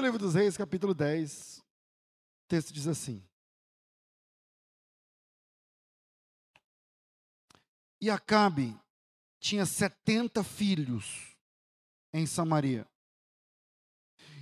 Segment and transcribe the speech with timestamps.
[0.00, 1.62] Livro dos Reis, capítulo 10, o
[2.48, 3.22] texto diz assim:
[8.00, 8.74] E Acabe
[9.38, 11.36] tinha setenta filhos
[12.14, 12.88] em Samaria.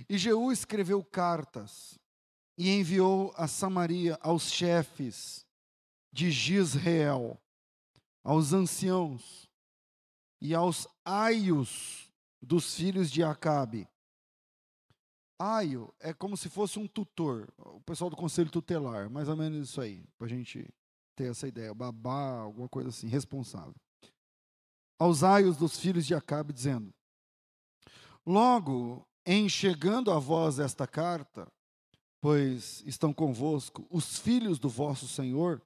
[0.07, 1.99] E Jeú escreveu cartas
[2.57, 5.45] e enviou a Samaria aos chefes
[6.11, 7.37] de Gisrael,
[8.23, 9.49] aos anciãos
[10.41, 12.09] e aos aios
[12.41, 13.87] dos filhos de Acabe.
[15.39, 19.69] Aio é como se fosse um tutor, o pessoal do conselho tutelar, mais ou menos
[19.69, 20.67] isso aí, para a gente
[21.15, 23.73] ter essa ideia, babá, alguma coisa assim, responsável.
[24.99, 26.93] Aos aios dos filhos de Acabe, dizendo:
[28.25, 31.47] Logo, em chegando a vós esta carta,
[32.19, 35.61] pois estão convosco os filhos do vosso Senhor,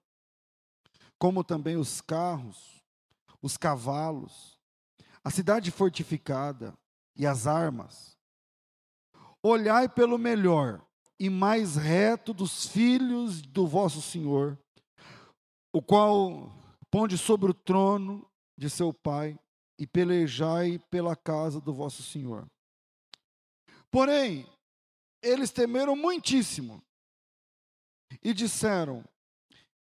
[1.17, 2.83] como também os carros,
[3.41, 4.59] os cavalos,
[5.23, 6.77] a cidade fortificada
[7.15, 8.12] e as armas.
[9.43, 10.81] Olhai pelo melhor
[11.19, 14.57] e mais reto dos filhos do vosso Senhor,
[15.73, 16.49] o qual
[16.89, 18.25] ponde sobre o trono
[18.57, 19.37] de seu pai,
[19.77, 22.47] e pelejai pela casa do vosso Senhor.
[23.91, 24.47] Porém,
[25.21, 26.81] eles temeram muitíssimo
[28.21, 29.03] e disseram: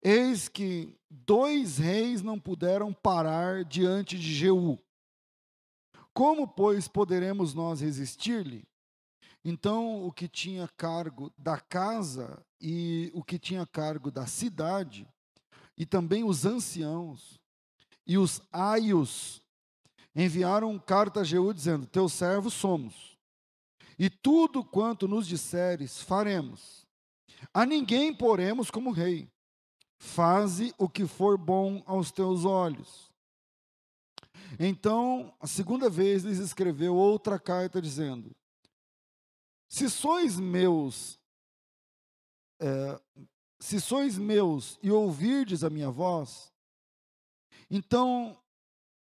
[0.01, 4.79] Eis que dois reis não puderam parar diante de Jeú.
[6.13, 8.68] Como, pois, poderemos nós resistir-lhe?
[9.43, 15.07] Então, o que tinha cargo da casa e o que tinha cargo da cidade,
[15.77, 17.39] e também os anciãos
[18.05, 19.41] e os aios,
[20.15, 23.17] enviaram carta a Jeú dizendo: Teus servos somos,
[23.97, 26.85] e tudo quanto nos disseres faremos.
[27.53, 29.31] A ninguém poremos como rei.
[29.97, 33.09] Faze o que for bom aos teus olhos.
[34.57, 38.35] Então, a segunda vez lhes escreveu outra carta dizendo:
[39.69, 41.19] Se sois meus,
[42.59, 42.99] é,
[43.59, 46.51] se sois meus e ouvirdes a minha voz,
[47.69, 48.35] então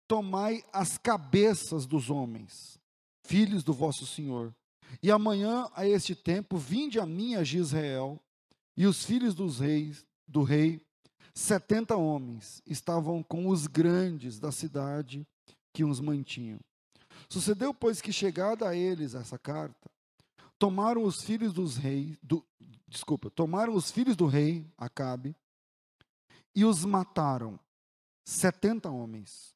[0.07, 2.79] tomai as cabeças dos homens,
[3.23, 4.55] filhos do vosso Senhor,
[5.03, 8.19] e amanhã a este tempo vinde a mim a Gisrael,
[8.75, 10.81] e os filhos dos reis, do rei,
[11.35, 15.27] setenta homens, estavam com os grandes da cidade
[15.71, 16.59] que os mantinham.
[17.29, 19.89] Sucedeu, pois, que chegada a eles essa carta,
[20.59, 22.45] tomaram os filhos dos reis, do,
[22.87, 25.35] desculpa, tomaram os filhos do rei, Acabe,
[26.55, 27.59] e os mataram,
[28.25, 29.55] setenta homens,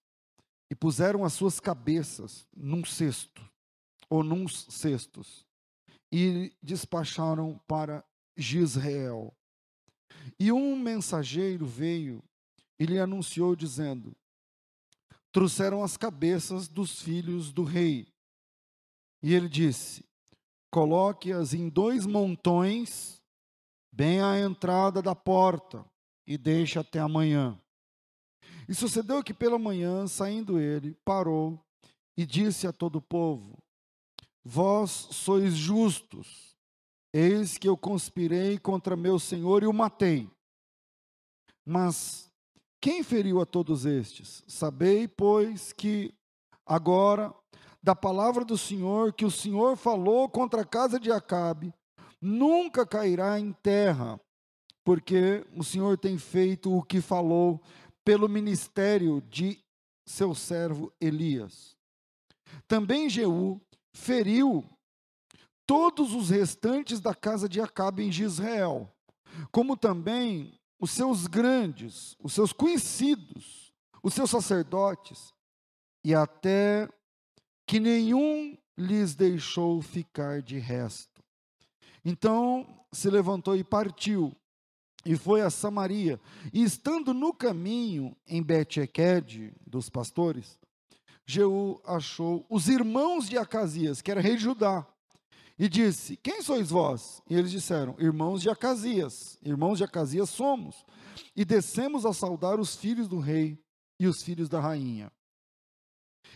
[0.69, 3.41] e puseram as suas cabeças num cesto,
[4.09, 5.45] ou nos cestos,
[6.12, 8.03] e despacharam para
[8.38, 9.33] Gisrael.
[10.39, 12.23] E um mensageiro veio
[12.79, 14.16] e lhe anunciou, dizendo:
[15.31, 18.07] Trouxeram as cabeças dos filhos do rei.
[19.23, 20.03] E ele disse:
[20.71, 23.21] Coloque-as em dois montões,
[23.91, 25.85] bem à entrada da porta,
[26.25, 27.59] e deixe até amanhã.
[28.69, 31.59] E sucedeu que pela manhã, saindo ele, parou
[32.15, 33.57] e disse a todo o povo:
[34.45, 36.55] Vós sois justos,
[37.13, 40.29] eis que eu conspirei contra meu senhor e o matei.
[41.65, 42.31] Mas
[42.79, 44.43] quem feriu a todos estes?
[44.47, 46.13] Sabei, pois, que
[46.65, 47.33] agora,
[47.84, 51.74] da palavra do Senhor, que o Senhor falou contra a casa de Acabe,
[52.22, 54.19] nunca cairá em terra,
[54.84, 57.62] porque o Senhor tem feito o que falou
[58.03, 59.59] pelo ministério de
[60.06, 61.75] seu servo Elias.
[62.68, 63.59] Também Jeú
[63.94, 64.63] feriu
[65.66, 68.92] todos os restantes da casa de Acabe em Israel,
[69.52, 75.34] como também os seus grandes, os seus conhecidos, os seus sacerdotes,
[76.03, 76.90] e até
[77.71, 81.23] que nenhum lhes deixou ficar de resto.
[82.03, 84.35] Então se levantou e partiu,
[85.05, 86.19] e foi a Samaria.
[86.51, 90.59] E estando no caminho em Bet-Eked dos pastores,
[91.25, 94.85] Jeú achou os irmãos de Acasias, que era rei de Judá,
[95.57, 97.21] e disse: Quem sois vós?
[97.29, 99.39] E eles disseram: Irmãos de Acasias.
[99.41, 100.85] Irmãos de Acasias somos.
[101.33, 103.57] E descemos a saudar os filhos do rei
[103.97, 105.09] e os filhos da rainha.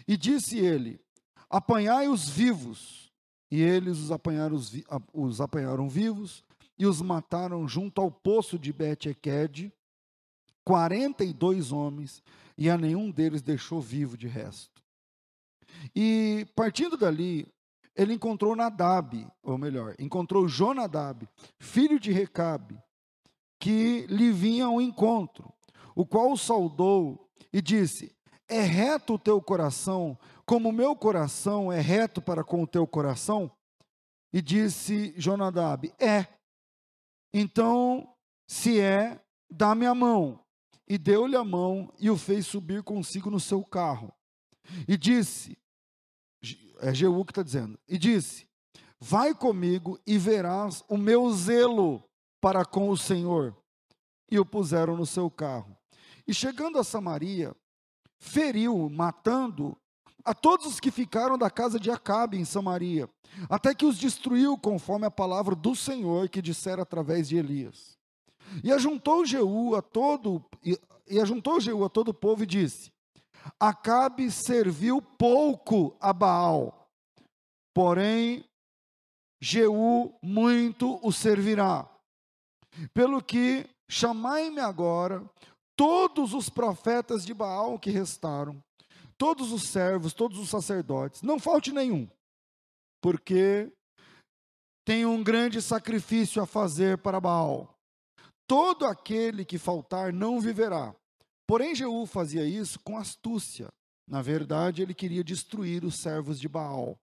[0.08, 1.04] E disse ele:
[1.50, 3.12] Apanhai os vivos.
[3.52, 4.72] E eles os apanharam, os,
[5.14, 6.44] os apanharam vivos
[6.78, 9.72] e os mataram junto ao poço de Bet-Eked,
[10.64, 12.22] quarenta e dois homens,
[12.58, 14.84] e a nenhum deles deixou vivo de resto.
[15.96, 17.48] E partindo dali,
[17.96, 21.28] ele encontrou Nadab, ou melhor, encontrou Jonadab,
[21.60, 22.78] filho de Recabe,
[23.60, 25.52] que lhe vinha ao encontro,
[25.96, 28.14] o qual o saudou e disse:
[28.50, 32.86] É reto o teu coração, como o meu coração é reto para com o teu
[32.86, 33.52] coração?
[34.32, 36.28] E disse Jonadab: É.
[37.34, 38.16] Então,
[38.48, 40.40] se é, dá-me a mão.
[40.88, 44.14] E deu-lhe a mão e o fez subir consigo no seu carro.
[44.88, 45.58] E disse:
[46.80, 47.80] É Jeú que está dizendo.
[47.88, 48.48] E disse:
[49.00, 52.04] Vai comigo e verás o meu zelo
[52.40, 53.58] para com o Senhor.
[54.30, 55.76] E o puseram no seu carro.
[56.28, 57.56] E chegando a Samaria,
[58.20, 59.78] feriu, matando
[60.26, 63.08] a todos os que ficaram da casa de Acabe em Samaria,
[63.48, 67.96] até que os destruiu, conforme a palavra do Senhor que dissera através de Elias.
[68.64, 72.92] E ajuntou Jeú a todo e, e ajuntou Jeú a todo o povo e disse:
[73.60, 76.90] Acabe serviu pouco a Baal,
[77.74, 78.44] porém
[79.40, 81.88] Jeú muito o servirá.
[82.94, 85.24] Pelo que chamai-me agora
[85.76, 88.62] todos os profetas de Baal que restaram,
[89.18, 92.08] todos os servos, todos os sacerdotes, não falte nenhum,
[93.02, 93.72] porque
[94.86, 97.76] tem um grande sacrifício a fazer para Baal.
[98.48, 100.96] Todo aquele que faltar não viverá.
[101.48, 103.70] Porém, Jeú fazia isso com astúcia.
[104.08, 107.00] Na verdade, ele queria destruir os servos de Baal.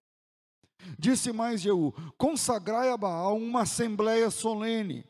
[0.99, 5.05] Disse mais Jeú: Consagrai a Baal uma assembleia solene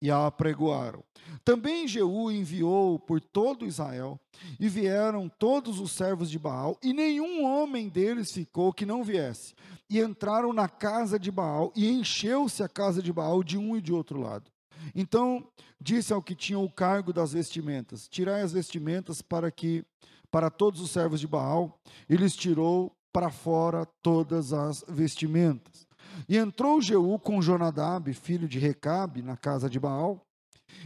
[0.00, 1.04] e a apregoaram.
[1.44, 4.18] Também Jeú enviou por todo Israel,
[4.58, 9.54] e vieram todos os servos de Baal, e nenhum homem deles ficou que não viesse.
[9.88, 13.80] E entraram na casa de Baal, e encheu-se a casa de Baal de um e
[13.80, 14.50] de outro lado.
[14.94, 15.46] Então
[15.80, 19.84] disse ao que tinha o cargo das vestimentas: Tirai as vestimentas para que
[20.30, 25.89] para todos os servos de Baal, e lhes tirou para fora todas as vestimentas.
[26.28, 30.20] E entrou Jeú com Jonadab, filho de Recabe, na casa de Baal,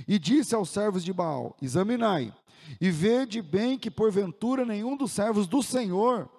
[0.08, 2.32] e disse aos servos de Baal: Examinai,
[2.80, 6.30] e vede bem que porventura nenhum dos servos do Senhor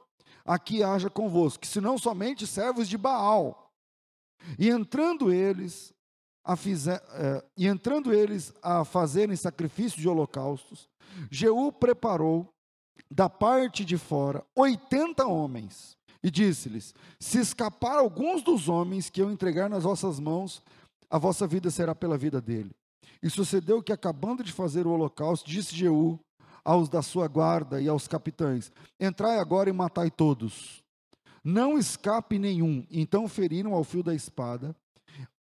[0.46, 3.72] aqui haja convosco, senão somente servos de Baal.
[4.60, 5.94] E entrando eles
[6.44, 10.88] a fizer, eh, e entrando eles a fazerem sacrifício de holocaustos,
[11.32, 12.54] Jeú preparou
[13.10, 19.32] da parte de fora oitenta homens e disse-lhes: Se escapar alguns dos homens que eu
[19.32, 20.60] entregar nas vossas mãos,
[21.08, 22.72] a vossa vida será pela vida dele.
[23.22, 26.20] E sucedeu que, acabando de fazer o holocausto, disse Jeú
[26.64, 30.84] aos da sua guarda e aos capitães: Entrai agora e matai todos.
[31.44, 32.84] Não escape nenhum.
[32.90, 34.76] Então feriram ao fio da espada,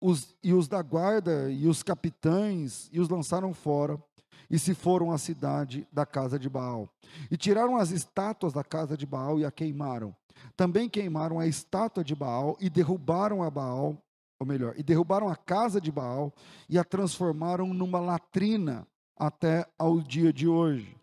[0.02, 4.04] os, e os da guarda e os capitães, e os lançaram fora,
[4.50, 6.90] e se foram à cidade da casa de Baal.
[7.30, 10.16] E tiraram as estátuas da casa de Baal e a queimaram.
[10.56, 13.98] Também queimaram a estátua de Baal e derrubaram a Baal,
[14.40, 16.34] ou melhor, e derrubaram a casa de Baal
[16.68, 20.98] e a transformaram numa latrina até ao dia de hoje.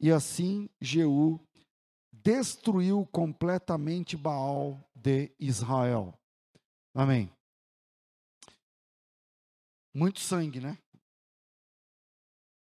[0.00, 1.40] E assim Jeú
[2.12, 6.14] destruiu completamente Baal de Israel.
[6.94, 7.30] Amém.
[9.94, 10.78] Muito sangue, né?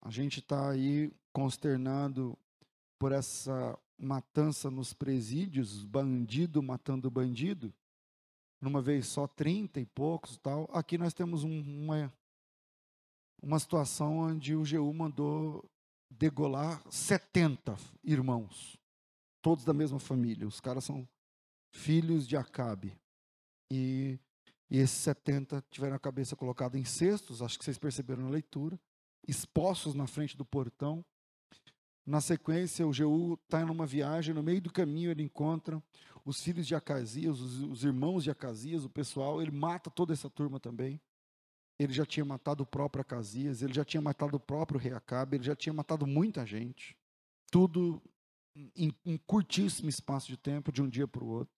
[0.03, 2.37] A gente está aí consternado
[2.99, 7.73] por essa matança nos presídios, bandido matando bandido,
[8.61, 10.69] numa vez só 30 e poucos tal.
[10.73, 12.13] Aqui nós temos um, uma,
[13.41, 15.65] uma situação onde o GU mandou
[16.11, 18.77] degolar 70 irmãos,
[19.41, 20.47] todos da mesma família.
[20.47, 21.09] Os caras são
[21.71, 22.97] filhos de Acabe.
[23.71, 24.19] E,
[24.69, 28.79] e esses 70 tiveram a cabeça colocada em cestos, acho que vocês perceberam na leitura,
[29.27, 31.05] expostos na frente do portão.
[32.05, 35.83] Na sequência, o Jeú está numa viagem, no meio do caminho ele encontra
[36.25, 40.29] os filhos de Acasias, os, os, irmãos de Acasias, o pessoal, ele mata toda essa
[40.29, 41.01] turma também.
[41.79, 45.37] Ele já tinha matado o próprio Acasias, ele já tinha matado o próprio rei Acabe,
[45.37, 46.97] ele já tinha matado muita gente.
[47.51, 48.03] Tudo
[48.77, 51.55] em um curtíssimo espaço de tempo, de um dia para o outro.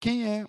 [0.00, 0.48] Quem é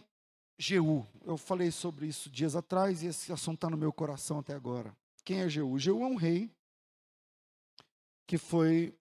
[0.57, 1.05] Jeú?
[1.23, 4.95] Eu falei sobre isso dias atrás e esse assunto está no meu coração até agora.
[5.23, 5.77] Quem é Jeú?
[5.77, 6.54] Jeú é um rei
[8.27, 8.98] que foi.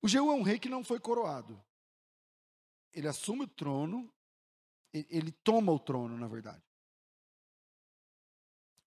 [0.00, 1.60] O Jeú é um rei que não foi coroado.
[2.92, 4.12] Ele assume o trono,
[4.92, 6.62] ele toma o trono, na verdade.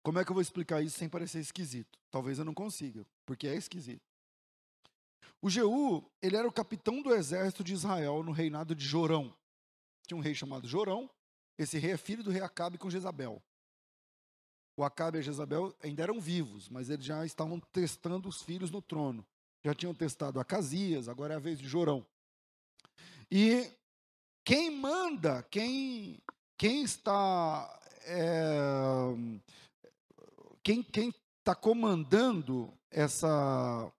[0.02, 2.00] Como é que eu vou explicar isso sem parecer esquisito?
[2.10, 4.02] Talvez eu não consiga, porque é esquisito.
[5.42, 9.36] O Jeú, ele era o capitão do exército de Israel no reinado de Jorão.
[10.08, 11.10] Tinha um rei chamado Jorão.
[11.58, 13.42] Esse rei é filho do rei Acabe com Jezabel
[14.82, 18.72] o Acabe e a Jezabel ainda eram vivos, mas eles já estavam testando os filhos
[18.72, 19.26] no trono.
[19.64, 22.06] Já tinham testado Acasias, agora é a vez de Jorão.
[23.30, 23.72] E
[24.44, 26.20] quem manda, quem,
[26.58, 27.80] quem está.
[28.06, 28.32] É,
[30.64, 30.84] quem
[31.40, 33.92] está comandando essa,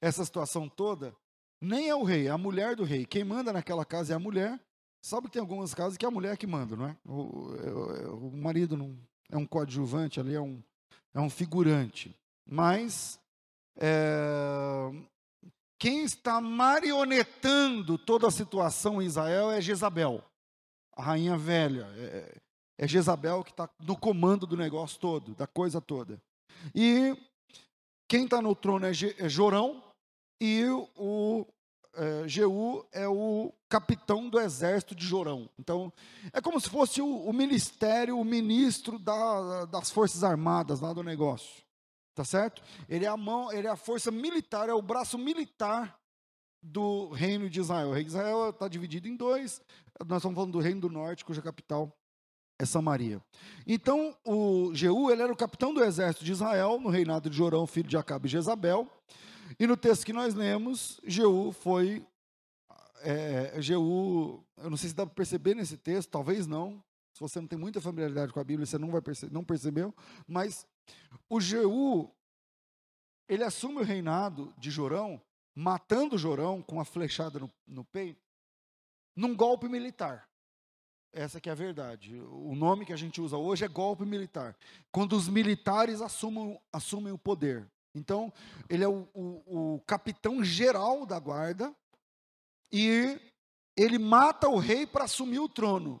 [0.00, 1.14] essa situação toda,
[1.60, 3.04] nem é o rei, é a mulher do rei.
[3.04, 4.60] Quem manda naquela casa é a mulher,
[5.04, 6.96] sabe que tem algumas casas que é a mulher que manda, não é?
[7.04, 8.96] O, o, o marido não
[9.30, 10.62] é um coadjuvante, ali é um,
[11.12, 12.16] é um figurante.
[12.46, 13.20] Mas
[13.76, 14.90] é,
[15.78, 20.24] quem está marionetando toda a situação em Israel é Jezabel,
[20.96, 21.86] a rainha velha.
[21.96, 22.40] É,
[22.78, 26.18] é Jezabel que está no comando do negócio todo, da coisa toda.
[26.74, 27.14] E
[28.08, 29.84] quem está no trono é, é Jorão,
[30.40, 30.64] e
[30.96, 31.46] o
[31.96, 35.48] é, Jeú é o capitão do exército de Jorão.
[35.58, 35.92] Então,
[36.32, 41.02] é como se fosse o, o ministério, o ministro da, das Forças Armadas lá do
[41.02, 41.62] negócio.
[42.14, 42.62] Tá certo?
[42.88, 45.98] Ele é a mão, ele é a força militar, é o braço militar
[46.62, 47.88] do reino de Israel.
[47.88, 49.60] O reino de Israel está dividido em dois.
[50.06, 51.92] Nós estamos falando do reino do norte, cuja capital
[52.58, 53.20] é Samaria.
[53.66, 57.66] Então, o Jeú, ele era o capitão do exército de Israel, no reinado de Jorão,
[57.66, 58.88] filho de Acabe e Jezabel.
[59.58, 62.06] E no texto que nós lemos, Jeú foi.
[63.02, 66.82] É, Jeú, eu não sei se dá para perceber nesse texto, talvez não.
[67.12, 69.94] Se você não tem muita familiaridade com a Bíblia, você não vai perceber, não percebeu.
[70.26, 70.66] Mas
[71.28, 72.10] o Jeú,
[73.28, 75.20] ele assume o reinado de Jorão,
[75.54, 78.20] matando Jorão com a flechada no, no peito,
[79.14, 80.28] num golpe militar.
[81.12, 82.18] Essa que é a verdade.
[82.18, 84.56] O nome que a gente usa hoje é golpe militar.
[84.90, 87.64] Quando os militares assumem, assumem o poder.
[87.94, 88.32] Então,
[88.68, 91.74] ele é o, o, o capitão geral da guarda
[92.72, 93.20] e
[93.76, 96.00] ele mata o rei para assumir o trono.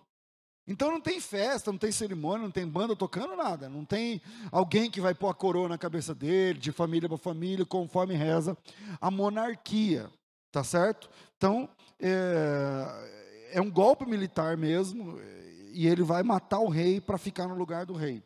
[0.66, 4.90] Então não tem festa, não tem cerimônia, não tem banda tocando nada, não tem alguém
[4.90, 8.56] que vai pôr a coroa na cabeça dele, de família para família, conforme reza
[8.98, 10.10] a monarquia,
[10.50, 11.10] tá certo?
[11.36, 11.68] Então
[12.00, 15.20] é, é um golpe militar mesmo,
[15.70, 18.22] e ele vai matar o rei para ficar no lugar do rei.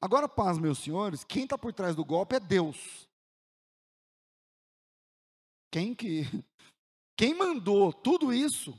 [0.00, 3.08] Agora, paz, meus senhores, quem está por trás do golpe é Deus.
[5.70, 6.22] Quem que
[7.16, 8.78] quem mandou tudo isso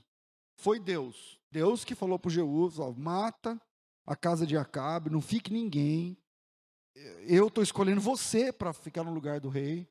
[0.57, 1.39] foi Deus.
[1.51, 3.59] Deus que falou para Jeú, mata
[4.05, 6.17] a casa de Acabe, não fique ninguém.
[7.27, 9.87] Eu estou escolhendo você para ficar no lugar do rei.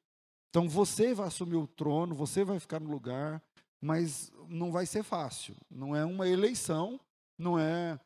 [0.49, 3.43] Então você vai assumir o trono, você vai ficar no lugar,
[3.81, 5.57] mas não vai ser fácil.
[5.71, 7.01] Não é uma eleição,
[7.39, 7.99] não é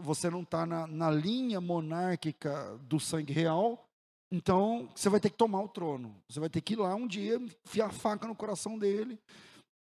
[0.00, 3.86] você não está na, na linha monárquica do sangue real,
[4.30, 6.14] então você vai ter que tomar o trono.
[6.28, 9.18] Você vai ter que ir lá um dia, enfiar a faca no coração dele,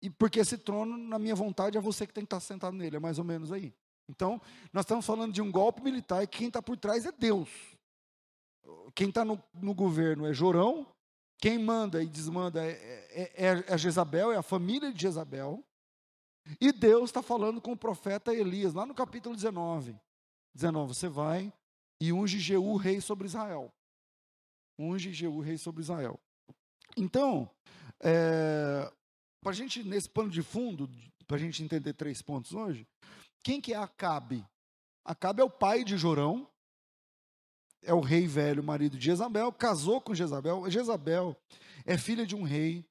[0.02, 2.96] e porque esse trono, na minha vontade, é você que tem que estar sentado nele,
[2.96, 3.74] é mais ou menos aí.
[4.10, 4.42] Então,
[4.74, 7.50] nós estamos falando de um golpe militar e quem está por trás é Deus.
[8.96, 10.88] Quem está no, no, governo é Jorão,
[11.38, 12.72] quem manda e desmanda é,
[13.12, 15.64] é, é, é Jezabel, é a família de Jezabel.
[16.60, 19.96] E Deus está falando com o profeta Elias, lá no capítulo 19.
[20.56, 21.54] 19, você vai
[22.02, 23.72] e unge Jeú rei sobre Israel.
[24.78, 26.20] Unge Jeú rei sobre Israel.
[26.98, 27.50] Então,
[28.02, 28.92] é,
[29.42, 30.90] para a gente, nesse pano de fundo,
[31.28, 32.88] para a gente entender três pontos hoje,
[33.44, 34.46] quem que é Acabe?
[35.06, 36.48] Acabe é o pai de Jorão,
[37.82, 40.70] é o rei velho, marido de Jezabel, casou com Jezabel.
[40.70, 41.36] Jezabel
[41.86, 42.86] é filha de um rei,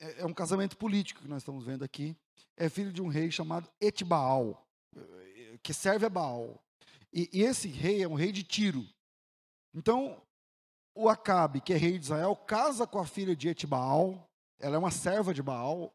[0.00, 2.16] é, é um casamento político que nós estamos vendo aqui
[2.56, 4.66] é filho de um rei chamado Etbaal,
[5.62, 6.62] que serve a Baal.
[7.12, 8.86] E, e esse rei é um rei de Tiro.
[9.72, 10.20] Então,
[10.94, 14.30] o Acabe, que é rei de Israel, casa com a filha de Etbaal,
[14.60, 15.92] ela é uma serva de Baal,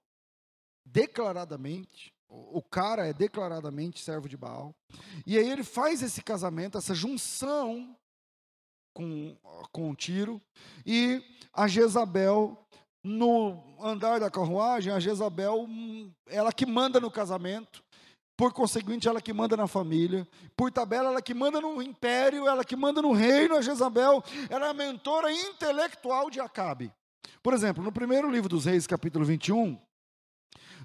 [0.86, 4.76] declaradamente, o cara é declaradamente servo de Baal.
[5.26, 7.98] E aí ele faz esse casamento, essa junção
[8.94, 9.38] com,
[9.72, 10.42] com o Tiro,
[10.86, 11.24] e
[11.54, 12.58] a Jezabel
[13.04, 15.68] no andar da carruagem, a Jezabel,
[16.28, 17.84] ela que manda no casamento,
[18.36, 22.64] por conseguinte, ela que manda na família, por tabela, ela que manda no império, ela
[22.64, 26.92] que manda no reino, a Jezabel, ela é a mentora intelectual de Acabe.
[27.44, 29.78] Por exemplo, no primeiro livro dos Reis, capítulo 21,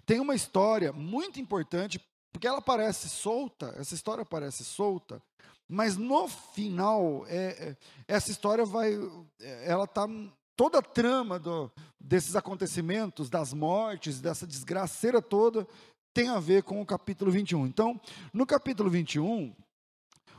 [0.04, 2.00] tem uma história muito importante,
[2.32, 5.22] porque ela parece solta, essa história parece solta,
[5.68, 8.94] mas no final, é, é, essa história vai,
[9.40, 10.06] é, ela está
[10.56, 11.70] toda a trama do,
[12.00, 15.66] desses acontecimentos, das mortes, dessa desgraceira toda,
[16.12, 17.66] tem a ver com o capítulo 21.
[17.66, 18.00] Então,
[18.32, 19.54] no capítulo 21,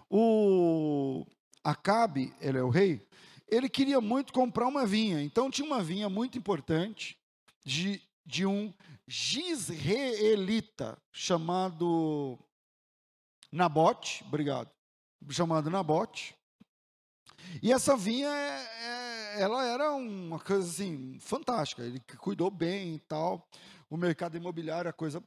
[0.09, 1.25] o
[1.63, 3.05] Acabe, ele é o rei,
[3.47, 5.21] ele queria muito comprar uma vinha.
[5.21, 7.17] Então, tinha uma vinha muito importante
[7.63, 8.73] de, de um
[9.07, 12.39] gisraelita chamado
[13.51, 14.69] Nabote, obrigado,
[15.29, 16.35] chamado Nabote.
[17.61, 21.83] E essa vinha é, é ela era uma coisa assim fantástica.
[21.83, 23.47] Ele cuidou bem e tal.
[23.89, 25.23] O mercado imobiliário, a coisa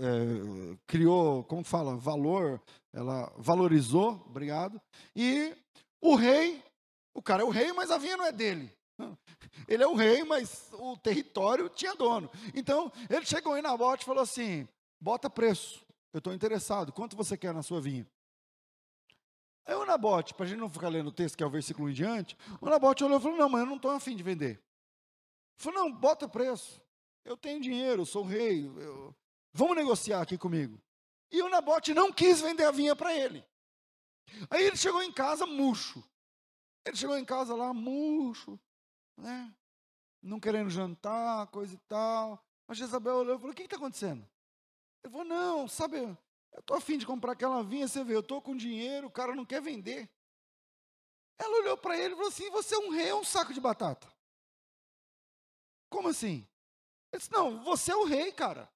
[0.00, 2.60] é, criou, como fala, valor.
[2.92, 4.80] Ela valorizou, obrigado.
[5.14, 5.56] E
[6.00, 6.62] o rei,
[7.14, 8.70] o cara é o rei, mas a vinha não é dele.
[9.68, 12.30] Ele é o rei, mas o território tinha dono.
[12.54, 14.66] Então, ele chegou em Nabote e falou assim:
[15.00, 15.84] bota preço.
[16.12, 16.92] Eu estou interessado.
[16.92, 18.06] Quanto você quer na sua vinha?
[19.66, 21.90] Aí o Nabote, para a gente não ficar lendo o texto, que é o versículo
[21.90, 24.62] em diante, o Nabote olhou e falou: Não, mas eu não estou afim de vender.
[25.56, 26.80] Falou: Não, bota preço.
[27.24, 28.66] Eu tenho dinheiro, sou rei.
[28.66, 29.14] Eu...
[29.52, 30.80] Vamos negociar aqui comigo.
[31.32, 33.44] E o Nabote não quis vender a vinha para ele.
[34.48, 36.04] Aí ele chegou em casa murcho.
[36.84, 38.58] Ele chegou em casa lá murcho,
[39.16, 39.52] né?
[40.22, 42.40] Não querendo jantar, coisa e tal.
[42.68, 44.24] A Jezabel olhou e falou: O que está acontecendo?
[45.02, 46.16] Ele falou: Não, sabe,
[46.56, 49.34] eu estou afim de comprar aquela vinha, você vê, eu estou com dinheiro, o cara
[49.34, 50.10] não quer vender.
[51.38, 53.60] Ela olhou para ele e falou assim: Você é um rei ou um saco de
[53.60, 54.10] batata?
[55.90, 56.48] Como assim?
[57.12, 58.72] Ele disse: Não, você é o rei, cara.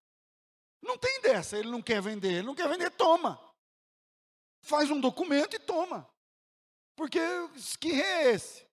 [0.82, 3.40] Não tem dessa, ele não quer vender, ele não quer vender, toma.
[4.62, 6.08] Faz um documento e toma.
[6.94, 7.18] Porque
[7.80, 8.66] que rei é esse?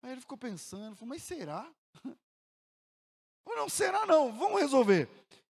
[0.00, 1.68] Aí ele ficou pensando, falou, mas será?
[3.44, 5.08] Não, será não, vamos resolver.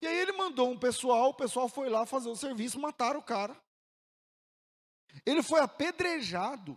[0.04, 3.22] E aí ele mandou um pessoal, o pessoal foi lá fazer o serviço, mataram o
[3.22, 3.58] cara.
[5.24, 6.76] Ele foi apedrejado.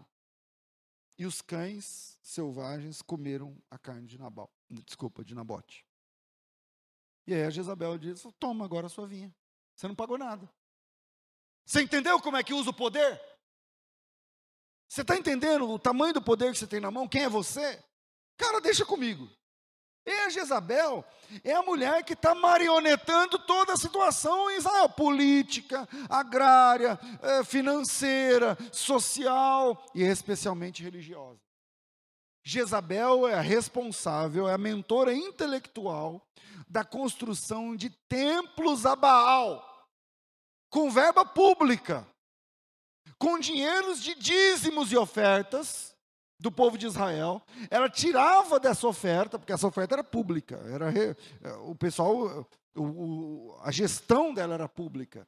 [1.17, 5.85] E os cães selvagens comeram a carne de Nabal, desculpa, de Nabote.
[7.25, 9.35] E aí a Jezabel disse: Toma agora a sua vinha.
[9.75, 10.49] Você não pagou nada.
[11.65, 13.21] Você entendeu como é que usa o poder?
[14.87, 17.09] Você está entendendo o tamanho do poder que você tem na mão?
[17.09, 17.83] Quem é você?
[18.37, 19.29] Cara, deixa comigo.
[20.07, 21.03] E a Jezabel
[21.43, 28.57] é a mulher que está marionetando toda a situação em Israel: política, agrária, eh, financeira,
[28.71, 31.41] social e especialmente religiosa.
[32.41, 36.25] Jezabel é a responsável, é a mentora intelectual
[36.69, 39.61] da construção de templos a Baal,
[40.69, 42.07] com verba pública,
[43.19, 45.96] com dinheiros de dízimos e ofertas
[46.39, 47.41] do povo de Israel.
[47.69, 50.91] Ela tirava dessa oferta, porque essa oferta era pública, era
[51.63, 55.27] o pessoal, o, a gestão dela era pública.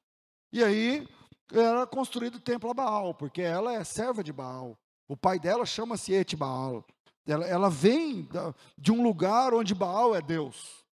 [0.51, 1.07] E aí
[1.51, 4.77] era construído o templo a Baal, porque ela é serva de Baal.
[5.07, 6.85] O pai dela chama-se Etbaal.
[7.25, 8.27] Ela, ela vem
[8.77, 10.83] de um lugar onde Baal é Deus.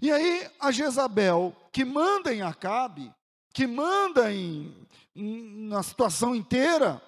[0.00, 3.12] E aí a Jezabel, que manda em Acabe,
[3.52, 4.74] que manda em,
[5.14, 7.00] em, na situação inteira,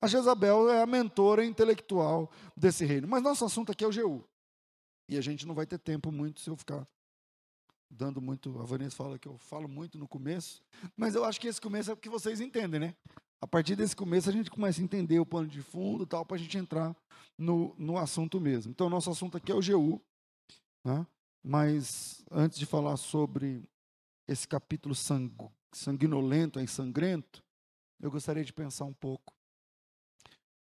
[0.00, 3.06] a Jezabel é a mentora intelectual desse reino.
[3.06, 4.24] Mas nosso assunto aqui é o Jeú.
[5.08, 6.86] E a gente não vai ter tempo muito se eu ficar
[7.90, 8.58] dando muito.
[8.60, 10.62] A Vanessa fala que eu falo muito no começo,
[10.96, 12.94] mas eu acho que esse começo é porque vocês entendem, né?
[13.40, 16.36] A partir desse começo a gente começa a entender o pano de fundo tal, para
[16.36, 16.94] a gente entrar
[17.36, 18.70] no, no assunto mesmo.
[18.70, 20.00] Então, nosso assunto aqui é o GU.
[20.84, 21.06] Né?
[21.42, 23.64] Mas, antes de falar sobre
[24.28, 24.94] esse capítulo
[25.72, 27.42] sanguinolento e sangrento,
[27.98, 29.32] eu gostaria de pensar um pouco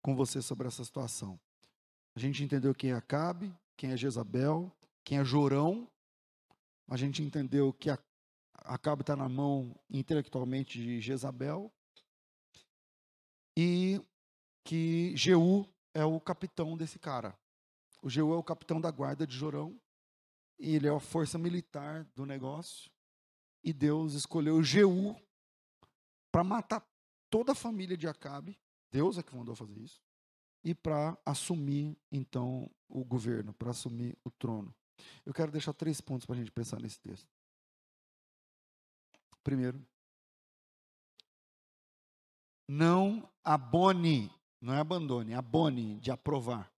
[0.02, 1.40] com você sobre essa situação.
[2.16, 4.72] A gente entendeu quem é Acabe, quem é Jezabel,
[5.04, 5.90] quem é Jorão.
[6.88, 7.90] A gente entendeu que
[8.54, 11.72] Acabe está na mão intelectualmente de Jezabel
[13.58, 14.02] e
[14.64, 17.38] que Jeú é o capitão desse cara.
[18.02, 19.80] O Jeú é o capitão da guarda de Jorão,
[20.58, 22.90] e ele é a força militar do negócio.
[23.64, 25.16] E Deus escolheu Jeú
[26.32, 26.86] para matar
[27.30, 28.58] toda a família de Acabe.
[28.92, 30.02] Deus é que mandou fazer isso.
[30.64, 34.74] E para assumir, então, o governo, para assumir o trono.
[35.26, 37.28] Eu quero deixar três pontos para a gente pensar nesse texto.
[39.44, 39.82] Primeiro,
[42.68, 46.72] não abone, não é abandone, abone de aprovar.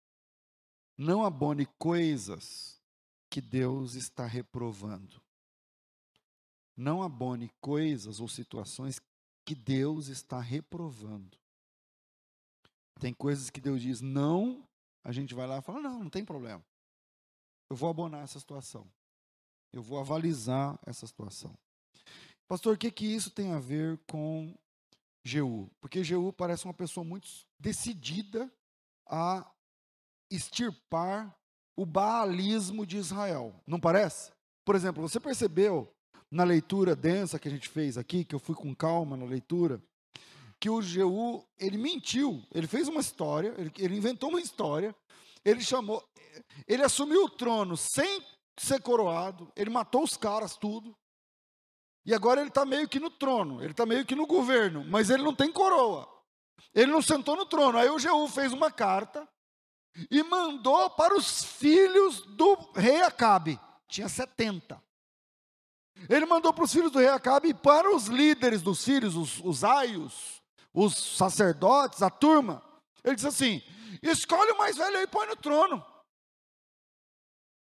[0.97, 2.80] Não abone coisas
[3.30, 5.21] que Deus está reprovando.
[6.78, 9.02] Não abone coisas ou situações
[9.43, 11.40] que Deus está reprovando.
[13.01, 14.63] Tem coisas que Deus diz não,
[15.03, 16.63] a gente vai lá e fala: não, não tem problema.
[17.67, 18.87] Eu vou abonar essa situação.
[19.73, 21.51] Eu vou avalizar essa situação.
[22.47, 24.55] Pastor, o que, que isso tem a ver com
[25.23, 27.27] Jeú, porque Jeú parece uma pessoa muito
[27.59, 28.51] decidida
[29.07, 29.51] a
[30.29, 31.35] extirpar
[31.75, 33.55] o baalismo de Israel.
[33.65, 34.31] Não parece?
[34.63, 35.91] Por exemplo, você percebeu
[36.29, 39.81] na leitura densa que a gente fez aqui, que eu fui com calma na leitura,
[40.62, 44.95] que o Jeú, ele mentiu, ele fez uma história, ele, ele inventou uma história,
[45.43, 46.08] ele chamou,
[46.67, 48.24] ele assumiu o trono sem
[48.60, 50.95] ser coroado, ele matou os caras, tudo,
[52.06, 55.10] e agora ele está meio que no trono, ele está meio que no governo, mas
[55.10, 56.08] ele não tem coroa.
[56.76, 57.80] Ele não sentou no trono.
[57.80, 59.28] Aí o Jeú fez uma carta
[60.10, 63.60] e mandou para os filhos do rei Acabe.
[63.88, 64.82] Tinha 70.
[66.08, 69.39] Ele mandou para os filhos do rei Acabe e para os líderes dos filhos, os,
[69.43, 70.40] os aios,
[70.73, 72.63] os sacerdotes, a turma.
[73.03, 73.62] Ele disse assim:
[74.01, 75.86] escolhe o mais velho e põe no trono.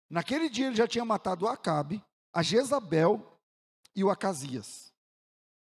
[0.10, 3.40] Naquele dia ele já tinha matado Acabe, a Jezabel
[3.96, 4.90] e o Acasias.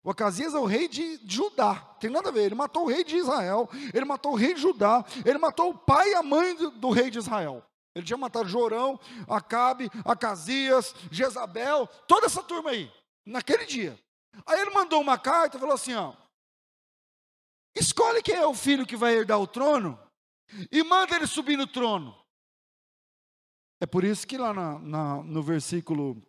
[0.04, 2.44] O Acasias é o rei de Judá, tem nada a ver.
[2.44, 5.78] Ele matou o rei de Israel, ele matou o rei de Judá, ele matou o
[5.78, 7.64] pai e a mãe do, do rei de Israel.
[7.94, 12.92] Ele tinha matado Jorão, Acabe, Acasias, Jezabel, toda essa turma aí,
[13.26, 13.98] naquele dia.
[14.46, 16.14] Aí ele mandou uma carta e falou assim: ó,
[17.74, 19.98] escolhe quem é o filho que vai herdar o trono
[20.70, 22.14] e manda ele subir no trono.
[23.80, 26.20] É por isso que lá na, na, no versículo,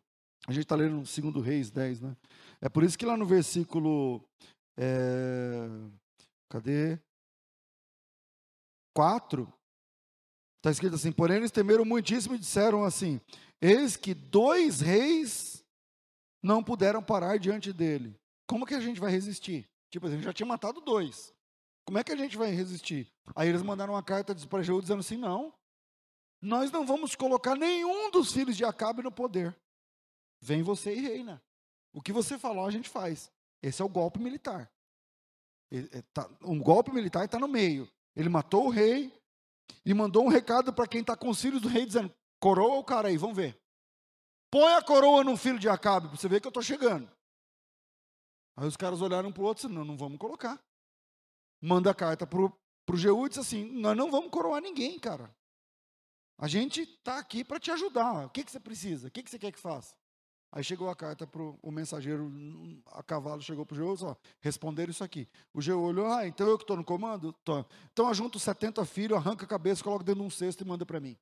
[0.47, 2.17] a gente está lendo no 2 Reis 10, né?
[2.61, 4.23] É por isso que lá no versículo,
[4.77, 5.67] é,
[6.49, 6.99] cadê?
[8.93, 9.51] 4,
[10.57, 13.19] está escrito assim: Porém, eles temeram muitíssimo e disseram assim:
[13.61, 15.65] Eis que dois reis
[16.43, 18.15] não puderam parar diante dele.
[18.47, 19.69] Como que a gente vai resistir?
[19.89, 21.33] Tipo, a gente já tinha matado dois.
[21.85, 23.11] Como é que a gente vai resistir?
[23.35, 25.53] Aí eles mandaram uma carta para Jeú dizendo assim: não,
[26.41, 29.57] nós não vamos colocar nenhum dos filhos de Acabe no poder.
[30.41, 31.41] Vem você e reina.
[31.93, 33.31] O que você falou, a gente faz.
[33.61, 34.71] Esse é o golpe militar.
[35.71, 37.89] É, tá, um golpe militar está no meio.
[38.15, 39.13] Ele matou o rei
[39.85, 42.83] e mandou um recado para quem está com os filhos do rei, dizendo: coroa o
[42.83, 43.59] cara aí, vamos ver.
[44.51, 47.09] Põe a coroa no filho de Acabe, para você ver que eu estou chegando.
[48.59, 50.59] Aí os caras olharam para o outro e disseram: não, não vamos colocar
[51.61, 55.33] manda a carta para o Jeú e diz assim: Nós não vamos coroar ninguém, cara.
[56.37, 58.25] A gente está aqui para te ajudar.
[58.25, 59.09] O que, que você precisa?
[59.09, 59.93] O que, que você quer que faça?
[60.51, 62.31] Aí chegou a carta para o mensageiro,
[62.87, 65.27] a cavalo chegou para o Jeú e disse, responderam isso aqui.
[65.53, 67.33] O Jeú olhou, ah, então eu que estou no comando?
[67.43, 67.63] Tô.
[67.91, 70.99] Então ajunta 70 filhos, arranca a cabeça, coloca dentro de um cesto e manda para
[70.99, 71.15] mim.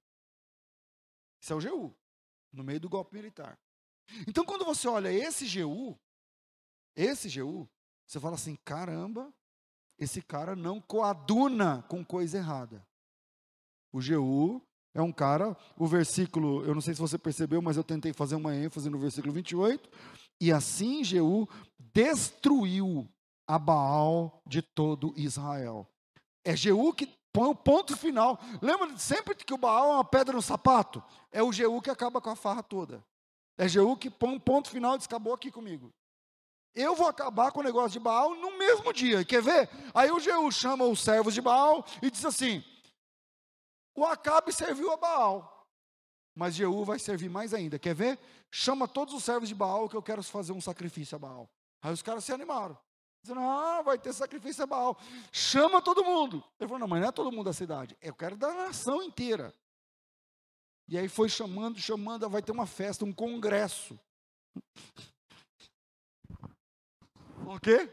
[1.42, 1.94] Isso é o Jeú,
[2.54, 3.60] no meio do golpe militar.
[4.26, 6.00] Então quando você olha esse Jeú,
[6.98, 7.70] esse Jeú,
[8.06, 9.32] você fala assim, caramba,
[10.00, 12.86] esse cara não coaduna com coisa errada.
[13.94, 14.62] O Jeú
[14.94, 18.36] é um cara, o versículo, eu não sei se você percebeu, mas eu tentei fazer
[18.36, 19.90] uma ênfase no versículo 28.
[20.42, 21.48] E assim Jeú
[21.94, 23.08] destruiu
[23.48, 25.88] a Baal de todo Israel.
[26.44, 28.40] É Jeú que põe o ponto final.
[28.62, 31.04] Lembra sempre que o Baal é uma pedra no sapato?
[31.32, 33.06] É o Jeú que acaba com a farra toda.
[33.58, 35.94] É Jeú que põe um ponto final e diz: acabou aqui comigo.
[36.80, 39.26] Eu vou acabar com o negócio de Baal no mesmo dia.
[39.26, 39.68] Quer ver?
[39.96, 42.64] Aí o Jeú chama os servos de Baal e diz assim:
[43.96, 45.68] O Acabe serviu a Baal,
[46.36, 47.80] mas Jeú vai servir mais ainda.
[47.80, 48.20] Quer ver?
[48.52, 51.50] Chama todos os servos de Baal que eu quero fazer um sacrifício a Baal.
[51.82, 52.78] Aí os caras se animaram.
[53.24, 54.96] Dizendo, ah, vai ter sacrifício a Baal.
[55.32, 56.44] Chama todo mundo.
[56.60, 57.98] Ele falou, não, mas não é todo mundo da cidade.
[58.00, 59.52] Eu quero da nação inteira.
[60.88, 64.00] E aí foi chamando, chamando, vai ter uma festa, um congresso.
[67.56, 67.90] O quê?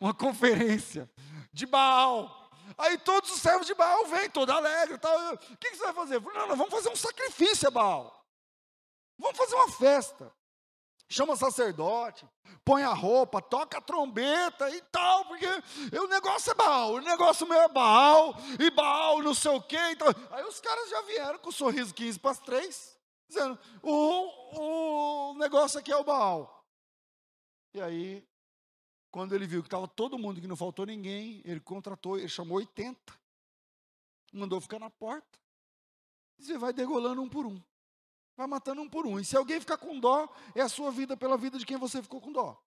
[0.00, 1.10] Uma conferência
[1.52, 2.50] de Baal.
[2.78, 4.98] Aí todos os servos de Baal vêm, todo alegre.
[4.98, 5.34] Tal.
[5.34, 6.20] O que, você vai fazer?
[6.20, 8.26] Não, não, vamos fazer um sacrifício a Baal.
[9.18, 10.32] Vamos fazer uma festa.
[11.08, 12.26] Chama sacerdote,
[12.64, 15.46] põe a roupa, toca a trombeta e tal, porque
[15.98, 19.76] o negócio é Baal, o negócio meu é Baal, e Baal não sei o quê.
[19.90, 25.32] Então, aí os caras já vieram com o sorriso 15 para as 3, dizendo: o,
[25.32, 26.61] o negócio aqui é o Baal.
[27.74, 28.24] E aí,
[29.10, 32.58] quando ele viu que estava todo mundo, que não faltou ninguém, ele contratou, ele chamou
[32.58, 32.96] 80,
[34.32, 35.38] mandou ficar na porta.
[36.38, 37.60] E você vai degolando um por um.
[38.36, 39.20] Vai matando um por um.
[39.20, 42.02] E se alguém ficar com dó, é a sua vida pela vida de quem você
[42.02, 42.60] ficou com dó.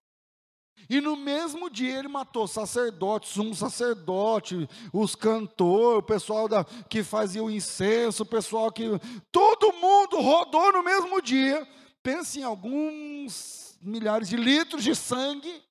[0.90, 7.02] E no mesmo dia ele matou sacerdotes, um sacerdote, os cantores, o pessoal da, que
[7.02, 8.84] fazia o incenso, o pessoal que.
[9.32, 11.66] Todo mundo rodou no mesmo dia.
[12.02, 15.62] Pense em alguns milhares de litros de sangue.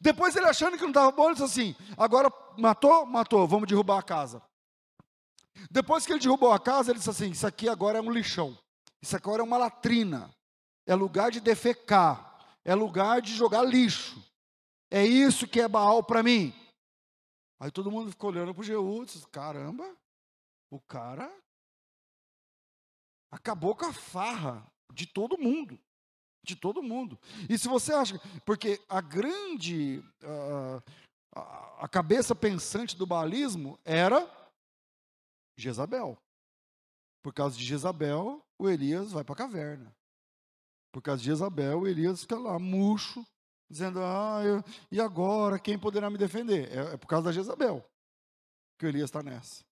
[0.00, 3.06] Depois ele achando que não estava bom, ele disse assim: agora matou?
[3.06, 4.42] Matou, vamos derrubar a casa.
[5.70, 8.56] Depois que ele derrubou a casa, ele disse assim: Isso aqui agora é um lixão.
[9.00, 10.34] Isso agora é uma latrina.
[10.86, 12.36] É lugar de defecar.
[12.64, 14.22] É lugar de jogar lixo.
[14.90, 16.54] É isso que é Baal para mim.
[17.58, 19.96] Aí todo mundo ficou olhando para o Jeú disse: Caramba,
[20.70, 21.32] o cara
[23.30, 25.78] acabou com a farra de todo mundo
[26.46, 27.18] de todo mundo.
[27.48, 30.82] E se você acha, porque a grande, uh,
[31.78, 34.26] a cabeça pensante do baalismo era
[35.58, 36.16] Jezabel.
[37.22, 39.94] Por causa de Jezabel, o Elias vai para a caverna.
[40.92, 43.26] Por causa de Jezabel, o Elias fica lá, murcho,
[43.68, 45.58] dizendo: Ah, eu, e agora?
[45.58, 46.70] Quem poderá me defender?
[46.72, 47.84] É, é por causa da Jezabel
[48.78, 49.64] que o Elias está nessa.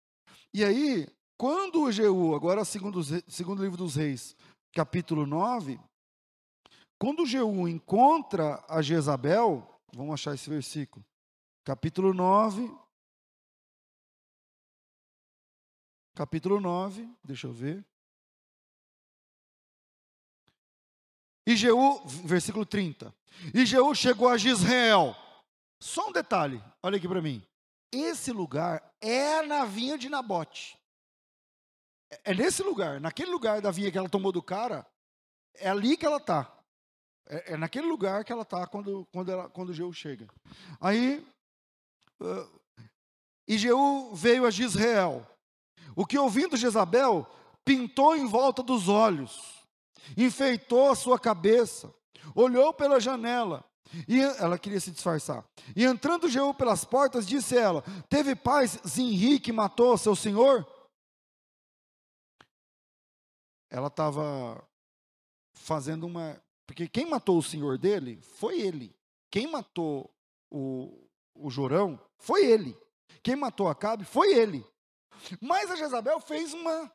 [0.54, 4.37] E aí, quando o Jeú, agora segundo, segundo livro dos reis,
[4.72, 5.78] capítulo 9,
[7.02, 11.04] quando Jeú encontra a Jezabel, vamos achar esse versículo,
[11.64, 12.72] capítulo 9.
[16.14, 17.84] Capítulo 9, deixa eu ver.
[21.44, 23.12] E Jeú, versículo 30.
[23.52, 25.16] E Jeú chegou a Gisrael.
[25.80, 27.44] Só um detalhe, olha aqui para mim.
[27.90, 30.78] Esse lugar é na vinha de Nabote.
[32.12, 34.86] É, é nesse lugar, naquele lugar da vinha que ela tomou do cara,
[35.56, 36.51] é ali que ela está.
[37.32, 40.28] É, é, naquele lugar que ela está quando, quando, quando Jeú chega.
[40.78, 41.26] Aí,
[42.20, 42.60] uh,
[43.48, 45.26] e Jeú veio a Gisrael.
[45.96, 47.26] O que ouvindo Jezabel,
[47.64, 49.66] pintou em volta dos olhos,
[50.14, 51.90] enfeitou a sua cabeça,
[52.34, 53.64] olhou pela janela,
[54.06, 55.42] e ela queria se disfarçar.
[55.74, 60.66] E entrando Jeú pelas portas, disse ela: Teve paz Zinri que matou seu senhor?
[63.70, 64.62] Ela estava
[65.54, 66.38] fazendo uma.
[66.66, 68.94] Porque quem matou o senhor dele foi ele.
[69.31, 70.11] Quem matou
[70.51, 72.77] o, o Jorão foi ele.
[73.22, 74.64] Quem matou Acabe foi ele.
[75.40, 76.90] Mas a Jezabel fez uma.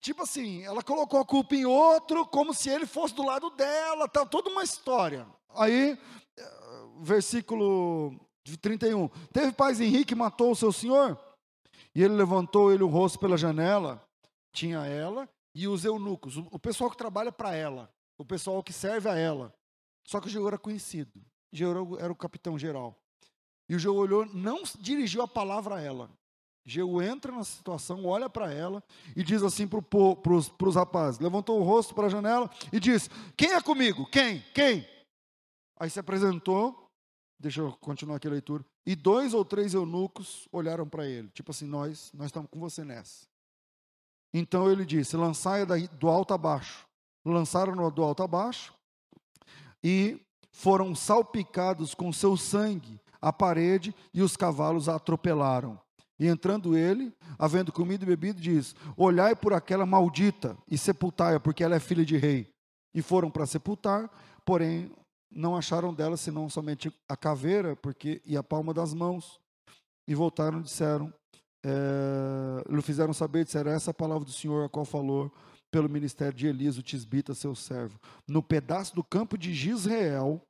[0.00, 4.08] Tipo assim, ela colocou a culpa em outro, como se ele fosse do lado dela,
[4.08, 5.26] tá toda uma história.
[5.50, 5.98] Aí,
[6.38, 8.18] eh, versículo
[8.60, 9.08] 31.
[9.32, 11.18] Teve paz Henrique matou o seu senhor?
[11.94, 14.02] E ele levantou ele o rosto pela janela.
[14.52, 19.08] Tinha ela e os eunucos, o pessoal que trabalha para ela, o pessoal que serve
[19.08, 19.54] a ela.
[20.04, 21.24] Só que o Jeú era conhecido.
[21.50, 22.94] Jeú era o capitão geral.
[23.66, 26.10] E o Jeú olhou, não dirigiu a palavra a ela.
[26.62, 28.84] Jeú entra na situação, olha para ela
[29.16, 29.80] e diz assim para
[30.28, 34.04] os rapazes: levantou o rosto para a janela e disse: Quem é comigo?
[34.10, 34.44] Quem?
[34.54, 34.86] Quem?
[35.78, 36.90] Aí se apresentou,
[37.38, 41.52] deixa eu continuar aqui a leitura, e dois ou três eunucos olharam para ele, tipo
[41.52, 43.26] assim: Nós, nós estamos com você nessa.
[44.34, 46.89] Então ele disse: Lançai do alto a baixo.
[47.24, 48.74] Lançaram-no do alto a baixo
[49.82, 50.20] e
[50.52, 55.78] foram salpicados com seu sangue a parede e os cavalos a atropelaram.
[56.18, 61.64] E entrando ele, havendo comido e bebido, diz: Olhai por aquela maldita e sepultai-a, porque
[61.64, 62.48] ela é filha de rei.
[62.94, 64.10] E foram para sepultar,
[64.44, 64.90] porém
[65.30, 69.40] não acharam dela senão somente a caveira porque e a palma das mãos.
[70.06, 71.12] E voltaram e disseram:
[71.64, 75.32] é, lhe fizeram saber, disseram: Essa é a palavra do Senhor, a qual falou
[75.70, 77.98] pelo ministério de Elias, o tisbita, seu servo.
[78.26, 80.42] No pedaço do campo de Gisrael,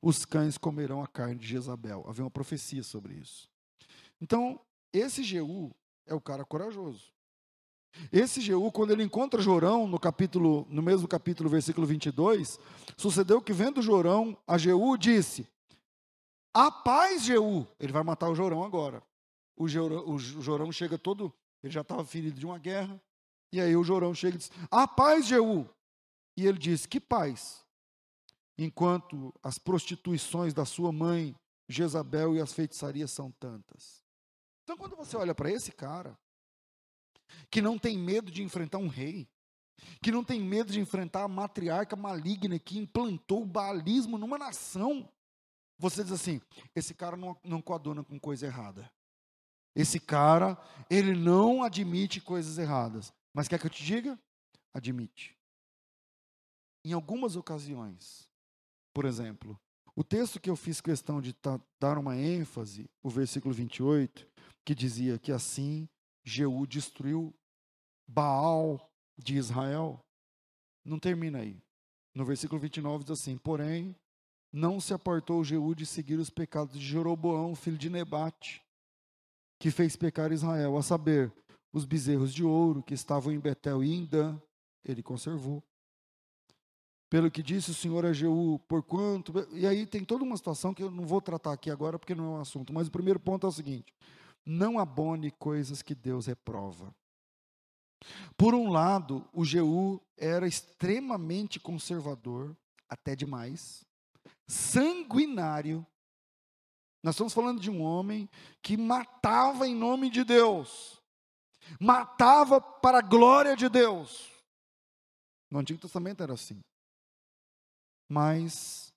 [0.00, 2.04] os cães comerão a carne de Jezabel.
[2.08, 3.48] Havia uma profecia sobre isso.
[4.20, 4.60] Então,
[4.92, 5.72] esse Jeú
[6.06, 7.12] é o cara corajoso.
[8.12, 12.58] Esse Jeú, quando ele encontra Jorão, no capítulo, no mesmo capítulo, versículo 22,
[12.96, 15.46] sucedeu que vendo Jorão, a Jeú disse:
[16.54, 17.66] A paz, Jeú.
[17.80, 19.02] Ele vai matar o Jorão agora.
[19.56, 23.00] O Jorão, o Jorão chega todo, ele já estava ferido de uma guerra,
[23.52, 25.68] e aí o Jorão chega e diz: A paz, Jeú.
[26.36, 27.64] E ele diz: Que paz?
[28.56, 31.34] Enquanto as prostituições da sua mãe,
[31.68, 34.02] Jezabel, e as feitiçarias são tantas.
[34.64, 36.18] Então, quando você olha para esse cara,
[37.50, 39.28] que não tem medo de enfrentar um rei,
[40.02, 45.08] que não tem medo de enfrentar a matriarca maligna que implantou o baalismo numa nação,
[45.78, 46.40] você diz assim:
[46.74, 48.90] esse cara não, não coaduna com coisa errada.
[49.74, 50.58] Esse cara,
[50.90, 53.12] ele não admite coisas erradas.
[53.32, 54.18] Mas quer que eu te diga?
[54.72, 55.36] Admite.
[56.84, 58.30] Em algumas ocasiões,
[58.92, 59.58] por exemplo,
[59.94, 61.34] o texto que eu fiz questão de
[61.80, 64.26] dar uma ênfase, o versículo 28,
[64.64, 65.88] que dizia que assim
[66.24, 67.34] Jeú destruiu
[68.06, 70.00] Baal de Israel,
[70.84, 71.60] não termina aí.
[72.14, 73.94] No versículo 29 diz assim: Porém,
[74.52, 78.62] não se apartou Jeú de seguir os pecados de Jeroboão, filho de Nebate,
[79.58, 81.32] que fez pecar Israel, a saber,
[81.72, 84.40] os bezerros de ouro que estavam em Betel e em Dan,
[84.84, 85.62] ele conservou.
[87.10, 89.32] Pelo que disse o Senhor a Jeú, porquanto.
[89.52, 92.24] E aí tem toda uma situação que eu não vou tratar aqui agora porque não
[92.24, 93.94] é um assunto, mas o primeiro ponto é o seguinte:
[94.44, 96.94] não abone coisas que Deus reprova.
[98.36, 102.56] Por um lado, o Jeú era extremamente conservador,
[102.88, 103.84] até demais,
[104.46, 105.86] sanguinário.
[107.02, 108.28] Nós estamos falando de um homem
[108.62, 110.97] que matava em nome de Deus,
[111.80, 114.30] matava para a glória de Deus.
[115.50, 116.60] No Antigo Testamento era assim.
[118.08, 118.92] Mas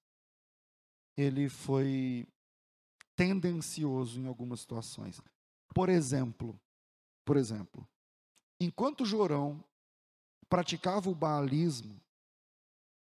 [1.18, 2.28] ele foi
[3.16, 5.22] tendencioso em algumas situações.
[5.74, 6.60] Por exemplo,
[7.26, 7.88] por exemplo,
[8.60, 9.64] enquanto Jorão
[10.50, 12.02] praticava o baalismo,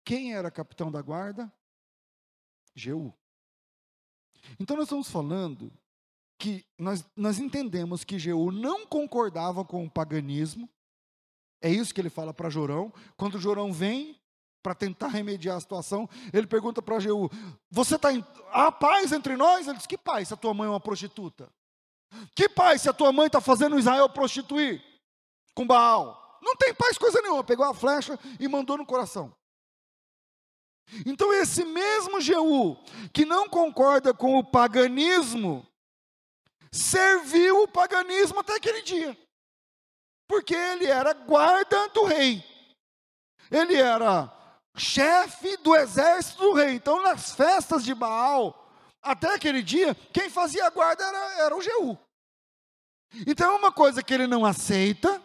[0.04, 1.52] quem era capitão da guarda?
[2.74, 3.12] Jeú.
[4.58, 5.72] Então nós estamos falando
[6.40, 10.68] que nós, nós entendemos que Jeú não concordava com o paganismo.
[11.62, 12.90] É isso que ele fala para Jorão.
[13.14, 14.18] Quando Jorão vem
[14.62, 17.30] para tentar remediar a situação, ele pergunta para Jeú:
[17.70, 18.24] Você está em.
[18.50, 19.68] Há paz entre nós?
[19.68, 21.52] Ele diz: Que paz se a tua mãe é uma prostituta?
[22.34, 24.82] Que paz se a tua mãe está fazendo Israel prostituir
[25.54, 26.38] com Baal?
[26.42, 27.44] Não tem paz coisa nenhuma.
[27.44, 29.36] Pegou a flecha e mandou no coração.
[31.06, 32.76] Então, esse mesmo Jeú,
[33.12, 35.69] que não concorda com o paganismo,
[36.72, 39.16] serviu o paganismo até aquele dia,
[40.28, 42.44] porque ele era guarda do rei,
[43.50, 44.32] ele era
[44.76, 46.74] chefe do exército do rei.
[46.74, 51.62] Então, nas festas de Baal, até aquele dia, quem fazia a guarda era, era o
[51.62, 51.98] Jeú.
[53.26, 55.22] Então, é uma coisa que ele não aceita,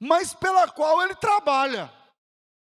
[0.00, 1.92] mas pela qual ele trabalha.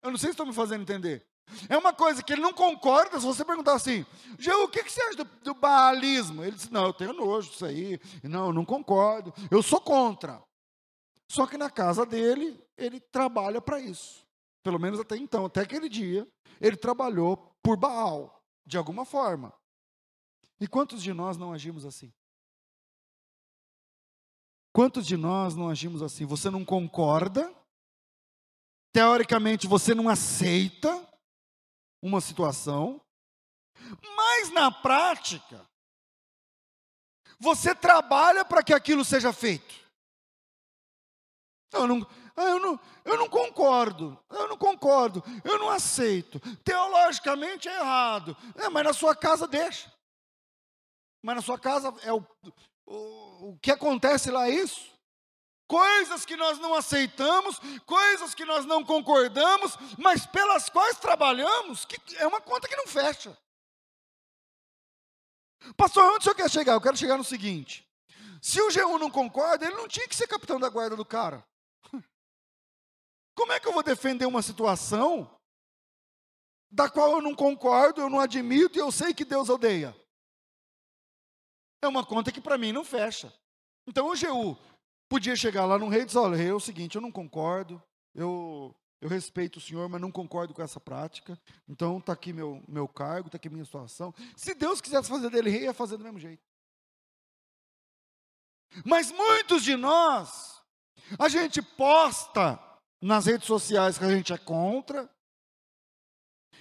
[0.02, 1.26] Eu não sei se estão me fazendo entender.
[1.68, 4.04] É uma coisa que ele não concorda, se você perguntar assim,
[4.38, 6.42] Jeú, o que, que você acha do, do baalismo?
[6.42, 10.42] Ele diz, não, eu tenho nojo disso aí, não, eu não concordo, eu sou contra.
[11.28, 14.26] Só que na casa dele, ele trabalha para isso.
[14.62, 16.26] Pelo menos até então, até aquele dia,
[16.60, 19.52] ele trabalhou por Baal, de alguma forma.
[20.60, 22.12] E quantos de nós não agimos assim?
[24.72, 26.24] Quantos de nós não agimos assim?
[26.26, 27.52] Você não concorda,
[28.92, 31.08] teoricamente você não aceita
[32.02, 33.00] uma situação,
[34.16, 35.66] mas na prática,
[37.38, 39.74] você trabalha para que aquilo seja feito.
[41.72, 46.40] Eu não, ah, eu, não, eu não concordo, eu não concordo, eu não aceito.
[46.64, 49.92] Teologicamente é errado, é, mas na sua casa deixa.
[51.22, 52.24] Mas na sua casa é o,
[52.86, 54.89] o, o que acontece lá é isso.
[55.70, 61.96] Coisas que nós não aceitamos, coisas que nós não concordamos, mas pelas quais trabalhamos, que
[62.16, 63.38] é uma conta que não fecha.
[65.76, 66.72] Pastor, onde o senhor quer chegar?
[66.72, 67.88] Eu quero chegar no seguinte:
[68.42, 71.46] se o G1 não concorda, ele não tinha que ser capitão da guarda do cara.
[73.38, 75.38] Como é que eu vou defender uma situação
[76.68, 79.96] da qual eu não concordo, eu não admito e eu sei que Deus odeia?
[81.80, 83.32] É uma conta que para mim não fecha.
[83.86, 84.58] Então o Jeú
[85.10, 87.82] podia chegar lá no rei e dizer: olha, rei, é o seguinte, eu não concordo,
[88.14, 91.38] eu, eu respeito o senhor, mas não concordo com essa prática.
[91.68, 94.14] Então está aqui meu, meu cargo, está aqui minha situação.
[94.36, 96.42] Se Deus quisesse fazer dele rei, ia fazer do mesmo jeito.
[98.84, 100.62] Mas muitos de nós,
[101.18, 102.58] a gente posta
[103.02, 105.10] nas redes sociais que a gente é contra,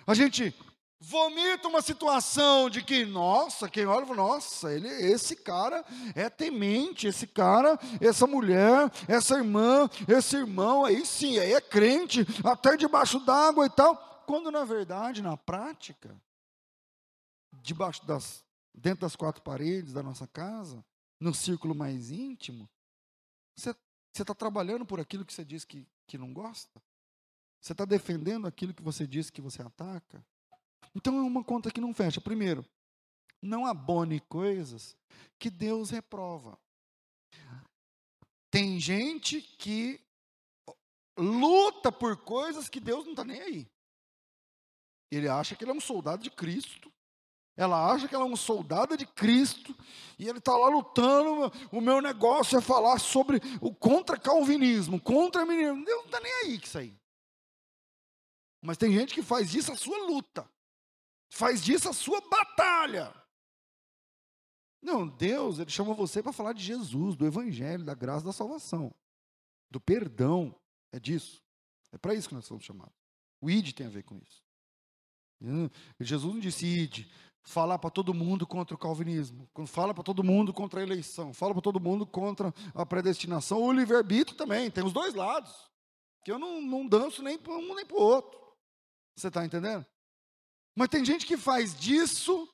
[0.07, 0.55] a gente
[0.99, 7.25] vomita uma situação de que, nossa, quem olha, nossa, ele, esse cara é temente, esse
[7.25, 13.65] cara, essa mulher, essa irmã, esse irmão, aí sim, aí é crente, até debaixo d'água
[13.65, 13.95] e tal.
[14.27, 16.21] Quando na verdade, na prática,
[17.53, 20.83] debaixo das, dentro das quatro paredes da nossa casa,
[21.19, 22.69] no círculo mais íntimo,
[23.55, 23.73] você
[24.13, 26.81] está trabalhando por aquilo que você diz que, que não gosta?
[27.61, 30.23] Você está defendendo aquilo que você diz que você ataca?
[30.95, 32.19] Então é uma conta que não fecha.
[32.19, 32.65] Primeiro,
[33.41, 34.95] não abone coisas
[35.37, 36.59] que Deus reprova.
[38.51, 39.99] Tem gente que
[41.17, 43.67] luta por coisas que Deus não está nem aí.
[45.11, 46.91] Ele acha que ele é um soldado de Cristo.
[47.55, 49.75] Ela acha que ela é uma soldada de Cristo
[50.17, 51.51] e ele está lá lutando.
[51.71, 55.83] O meu negócio é falar sobre o contra-calvinismo, contra-minismo.
[55.83, 56.95] Deus não está nem aí com isso aí.
[58.61, 60.49] Mas tem gente que faz disso a sua luta.
[61.29, 63.13] Faz disso a sua batalha.
[64.81, 68.93] Não, Deus, Ele chama você para falar de Jesus, do Evangelho, da graça da salvação,
[69.69, 70.55] do perdão.
[70.91, 71.43] É disso.
[71.91, 72.95] É para isso que nós somos chamados.
[73.41, 74.43] O ID tem a ver com isso.
[75.99, 77.07] Jesus não disse ID,
[77.43, 81.53] falar para todo mundo contra o calvinismo, fala para todo mundo contra a eleição, fala
[81.53, 85.69] para todo mundo contra a predestinação, o livre-arbítrio também, tem os dois lados.
[86.23, 88.39] Que eu não, não danço nem para um nem para o outro.
[89.15, 89.85] Você está entendendo?
[90.75, 92.47] Mas tem gente que faz disso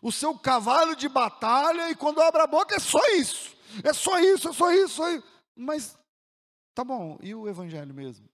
[0.00, 3.56] o seu cavalo de batalha e quando abre a boca é só isso.
[3.84, 4.94] É só isso, é só isso.
[4.94, 5.26] Só isso.
[5.56, 5.98] Mas
[6.74, 8.28] tá bom, e o evangelho mesmo?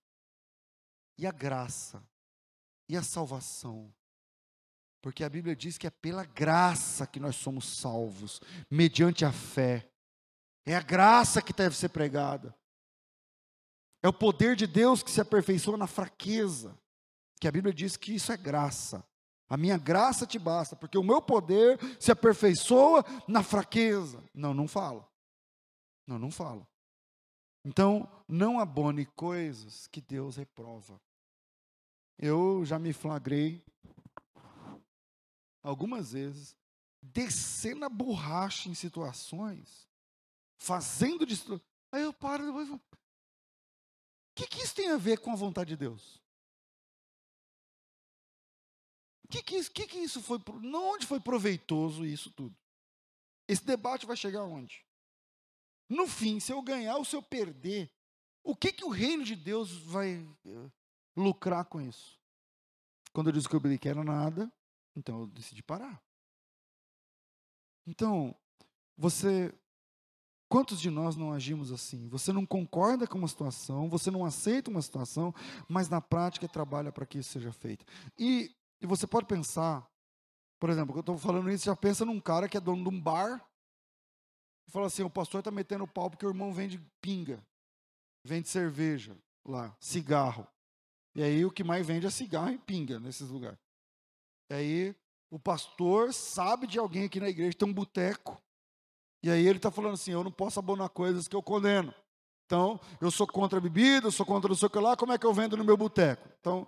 [1.17, 2.03] E a graça?
[2.89, 3.93] E a salvação?
[5.01, 9.89] Porque a Bíblia diz que é pela graça que nós somos salvos, mediante a fé.
[10.67, 12.55] É a graça que deve ser pregada.
[14.03, 16.79] É o poder de Deus que se aperfeiçoa na fraqueza.
[17.41, 19.05] Que a Bíblia diz que isso é graça.
[19.49, 24.23] A minha graça te basta, porque o meu poder se aperfeiçoa na fraqueza.
[24.35, 25.09] Não, não fala.
[26.07, 26.69] Não, não fala.
[27.65, 31.01] Então, não abone coisas que Deus reprova.
[32.19, 33.65] Eu já me flagrei
[35.63, 36.57] algumas vezes
[37.03, 39.89] descendo a borracha em situações,
[40.59, 41.41] fazendo de.
[41.93, 42.69] Aí eu paro depois.
[42.71, 42.81] O
[44.35, 46.23] que, que isso tem a ver com a vontade de Deus?
[49.29, 50.39] Que, que, que, que isso foi?
[50.75, 52.57] Onde foi proveitoso isso tudo?
[53.47, 54.85] Esse debate vai chegar onde?
[55.89, 57.91] No fim, se eu ganhar ou se eu perder,
[58.45, 60.71] o que, que o reino de Deus vai eh,
[61.17, 62.19] lucrar com isso?
[63.13, 64.53] Quando eu descobri que era nada,
[64.95, 66.03] então eu decidi parar.
[67.87, 68.35] Então,
[68.97, 69.55] você
[70.49, 72.09] Quantos de nós não agimos assim?
[72.09, 75.35] Você não concorda com uma situação, você não aceita uma situação,
[75.69, 77.85] mas na prática trabalha para que isso seja feito.
[78.19, 78.51] E,
[78.81, 79.89] e você pode pensar,
[80.59, 83.01] por exemplo, eu estou falando isso, já pensa num cara que é dono de um
[83.01, 83.45] bar,
[84.67, 87.45] e fala assim: o pastor está metendo pau porque o irmão vende pinga,
[88.25, 90.47] vende cerveja lá, cigarro.
[91.15, 93.59] E aí o que mais vende é cigarro e pinga nesses lugares.
[94.51, 94.97] E aí
[95.31, 98.41] o pastor sabe de alguém aqui na igreja, tem um boteco,
[99.23, 101.95] e aí ele está falando assim: eu não posso abonar coisas que eu condeno.
[102.47, 105.13] Então, eu sou contra a bebida, eu sou contra não sei o que lá, como
[105.13, 106.27] é que eu vendo no meu boteco?
[106.41, 106.67] Então,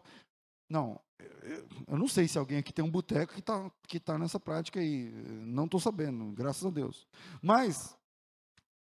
[0.68, 1.00] não,
[1.88, 4.80] eu não sei se alguém aqui tem um boteco que está que tá nessa prática
[4.80, 5.10] aí.
[5.44, 7.06] Não estou sabendo, graças a Deus.
[7.42, 7.96] Mas,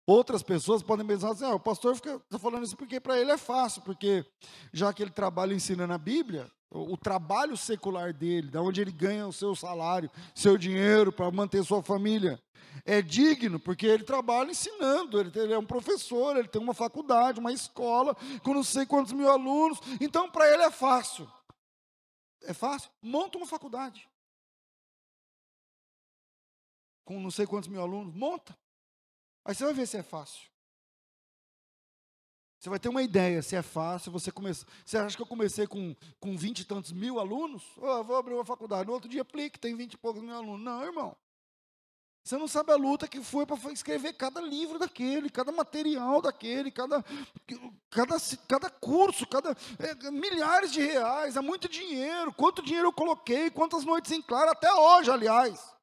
[0.06, 3.38] outras pessoas podem pensar assim: ah, o pastor está falando isso porque para ele é
[3.38, 4.24] fácil, porque
[4.72, 8.92] já que ele trabalha ensinando a Bíblia, o, o trabalho secular dele, da onde ele
[8.92, 12.38] ganha o seu salário, seu dinheiro para manter sua família,
[12.84, 17.40] é digno, porque ele trabalha ensinando, ele, ele, é um professor, ele tem uma faculdade,
[17.40, 21.28] uma escola, com não sei quantos mil alunos, então para ele é fácil.
[22.42, 22.90] É fácil?
[23.02, 24.08] Monta uma faculdade.
[27.04, 28.56] Com não sei quantos mil alunos, monta.
[29.44, 30.48] Aí você vai ver se é fácil.
[32.58, 34.12] Você vai ter uma ideia se é fácil.
[34.12, 34.66] Você começa.
[34.84, 37.64] Você acha que eu comecei com, com 20 e tantos mil alunos?
[37.78, 38.86] Oh, vou abrir uma faculdade.
[38.86, 40.60] No outro dia, aplique, tem 20 e poucos mil alunos.
[40.60, 41.16] Não, irmão.
[42.22, 46.70] Você não sabe a luta que foi para escrever cada livro daquele, cada material daquele,
[46.70, 47.04] cada,
[47.88, 48.16] cada,
[48.46, 52.32] cada curso, cada é, milhares de reais, é muito dinheiro.
[52.34, 55.74] Quanto dinheiro eu coloquei, quantas noites em claro, até hoje, aliás.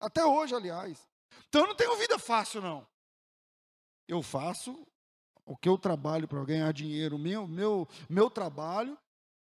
[0.00, 1.08] Até hoje, aliás.
[1.48, 2.86] Então eu não tenho vida fácil, não.
[4.08, 4.86] Eu faço
[5.46, 8.98] o que eu trabalho para ganhar dinheiro, meu, meu, meu trabalho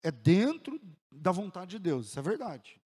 [0.04, 0.80] é dentro
[1.12, 2.82] da vontade de Deus, isso é verdade.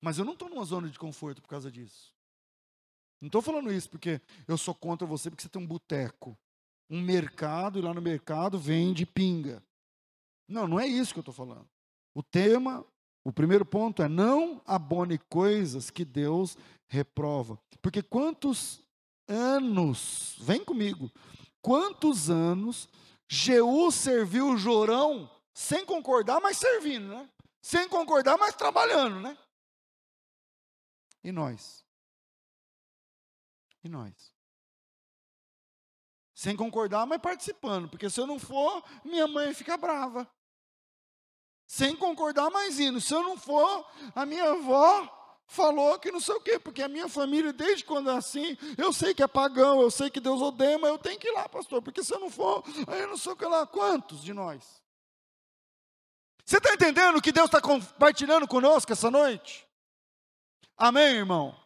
[0.00, 2.15] Mas eu não estou numa zona de conforto por causa disso.
[3.20, 6.36] Não estou falando isso porque eu sou contra você, porque você tem um boteco,
[6.90, 9.62] um mercado, e lá no mercado vende pinga.
[10.48, 11.68] Não, não é isso que eu estou falando.
[12.14, 12.84] O tema,
[13.24, 16.56] o primeiro ponto é não abone coisas que Deus
[16.88, 17.58] reprova.
[17.82, 18.80] Porque quantos
[19.26, 21.10] anos, vem comigo,
[21.60, 22.88] quantos anos
[23.28, 27.28] Jeú serviu Jorão sem concordar, mas servindo, né?
[27.60, 29.36] Sem concordar, mas trabalhando, né?
[31.24, 31.85] E nós?
[33.86, 34.34] E nós?
[36.34, 40.28] Sem concordar, mas participando, porque se eu não for, minha mãe fica brava.
[41.68, 43.00] Sem concordar, mas indo.
[43.00, 46.88] Se eu não for, a minha avó falou que não sei o quê, porque a
[46.88, 50.42] minha família, desde quando é assim, eu sei que é pagão, eu sei que Deus
[50.42, 53.08] odeia, mas eu tenho que ir lá, pastor, porque se eu não for, aí eu
[53.08, 53.64] não sei o que lá.
[53.68, 54.82] Quantos de nós?
[56.44, 59.64] Você está entendendo o que Deus está compartilhando conosco essa noite?
[60.76, 61.65] Amém, irmão?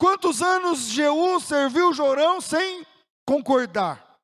[0.00, 2.86] Quantos anos Jeú serviu Jorão sem
[3.28, 4.18] concordar?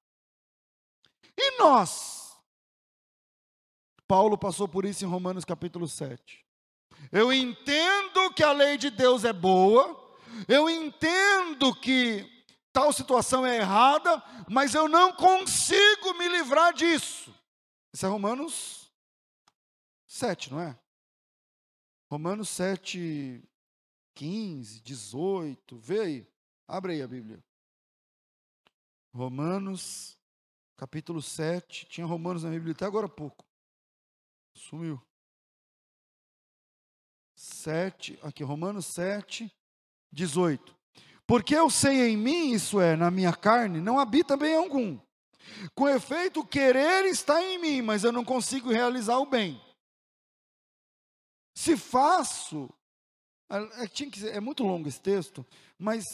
[1.36, 2.34] E nós?
[4.08, 6.42] Paulo passou por isso em Romanos capítulo 7.
[7.12, 10.16] Eu entendo que a lei de Deus é boa,
[10.48, 12.26] eu entendo que
[12.72, 17.34] tal situação é errada, mas eu não consigo me livrar disso.
[17.92, 18.90] Isso é Romanos
[20.06, 20.74] 7, não é?
[22.10, 23.46] Romanos 7,
[24.16, 26.28] 15, 18, vê aí,
[26.66, 27.44] abre aí a Bíblia.
[29.14, 30.18] Romanos,
[30.74, 33.44] capítulo 7, tinha Romanos na Bíblia até agora há pouco.
[34.54, 35.00] Sumiu.
[37.34, 39.54] 7, aqui, Romanos 7,
[40.10, 40.74] 18.
[41.26, 44.98] Porque eu sei em mim, isso é, na minha carne, não habita bem algum.
[45.74, 49.60] Com efeito, o querer está em mim, mas eu não consigo realizar o bem.
[51.54, 52.72] Se faço
[53.50, 55.44] é, é, é muito longo esse texto,
[55.78, 56.04] mas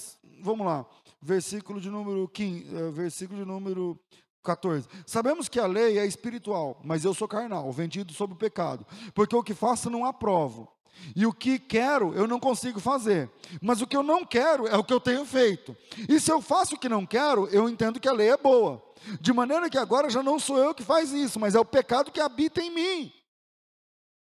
[0.40, 0.86] vamos lá.
[1.20, 3.98] Versículo de número 15, é, versículo de número
[4.42, 4.88] 14.
[5.06, 8.86] Sabemos que a lei é espiritual, mas eu sou carnal, vendido sob o pecado.
[9.14, 10.68] Porque o que faço não aprovo.
[11.16, 13.30] E o que quero, eu não consigo fazer.
[13.60, 15.76] Mas o que eu não quero é o que eu tenho feito.
[16.08, 18.82] E se eu faço o que não quero, eu entendo que a lei é boa.
[19.20, 22.12] De maneira que agora já não sou eu que faz isso, mas é o pecado
[22.12, 23.12] que habita em mim.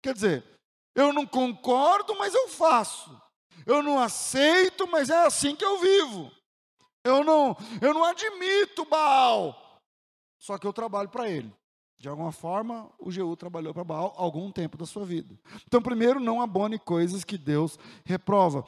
[0.03, 0.45] Quer dizer,
[0.95, 3.21] eu não concordo, mas eu faço.
[3.67, 6.31] Eu não aceito, mas é assim que eu vivo.
[7.05, 9.81] Eu não, eu não admito Baal.
[10.39, 11.53] Só que eu trabalho para ele.
[11.99, 15.39] De alguma forma, o Jeú trabalhou para Baal algum tempo da sua vida.
[15.67, 18.65] Então, primeiro, não abone coisas que Deus reprova.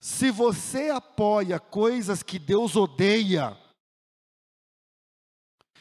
[0.00, 3.56] Se você apoia coisas que Deus odeia,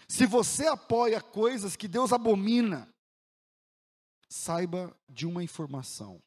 [0.08, 2.88] se você apoia coisas que Deus abomina,
[4.28, 6.22] saiba de uma informação.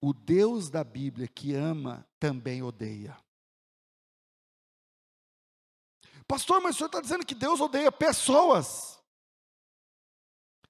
[0.00, 3.16] O Deus da Bíblia que ama também odeia.
[6.26, 9.02] Pastor, mas o senhor está dizendo que Deus odeia pessoas?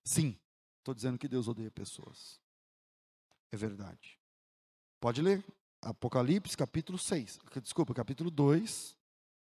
[0.05, 0.39] Sim,
[0.79, 2.41] estou dizendo que Deus odeia pessoas.
[3.51, 4.19] É verdade.
[5.01, 5.45] Pode ler.
[5.83, 7.39] Apocalipse, capítulo 6.
[7.62, 8.97] Desculpa, capítulo 2,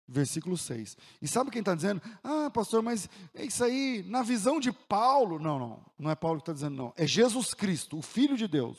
[0.07, 0.97] versículo 6.
[1.21, 2.01] E sabe quem está dizendo?
[2.23, 5.39] Ah, pastor, mas é isso aí, na visão de Paulo.
[5.39, 6.93] Não, não, não é Paulo que está dizendo, não.
[6.95, 8.77] É Jesus Cristo, o Filho de Deus.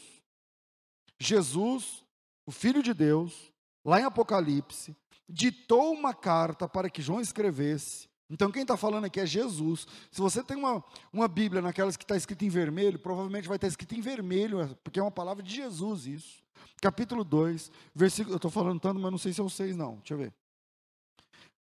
[1.18, 2.04] Jesus,
[2.46, 3.52] o Filho de Deus,
[3.84, 4.96] lá em Apocalipse,
[5.28, 8.08] ditou uma carta para que João escrevesse.
[8.28, 9.86] Então, quem está falando aqui é Jesus.
[10.10, 13.68] Se você tem uma, uma Bíblia naquelas que está escrita em vermelho, provavelmente vai estar
[13.68, 16.42] escrito em vermelho, porque é uma palavra de Jesus isso
[16.82, 18.34] capítulo 2, versículo.
[18.34, 19.96] Eu estou falando tanto, mas não sei se é o 6, não.
[19.98, 20.34] Deixa eu ver.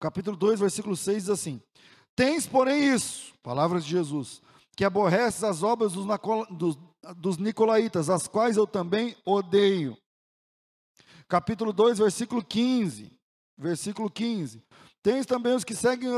[0.01, 1.62] Capítulo 2, versículo 6 diz assim:
[2.16, 4.40] Tens, porém, isso, palavras de Jesus,
[4.74, 6.07] que aborreces as obras dos,
[6.51, 6.78] dos,
[7.16, 9.96] dos Nicolaítas, as quais eu também odeio.
[11.28, 13.12] Capítulo 2, versículo 15.
[13.57, 14.64] Versículo 15.
[15.03, 16.09] Tens também os que seguem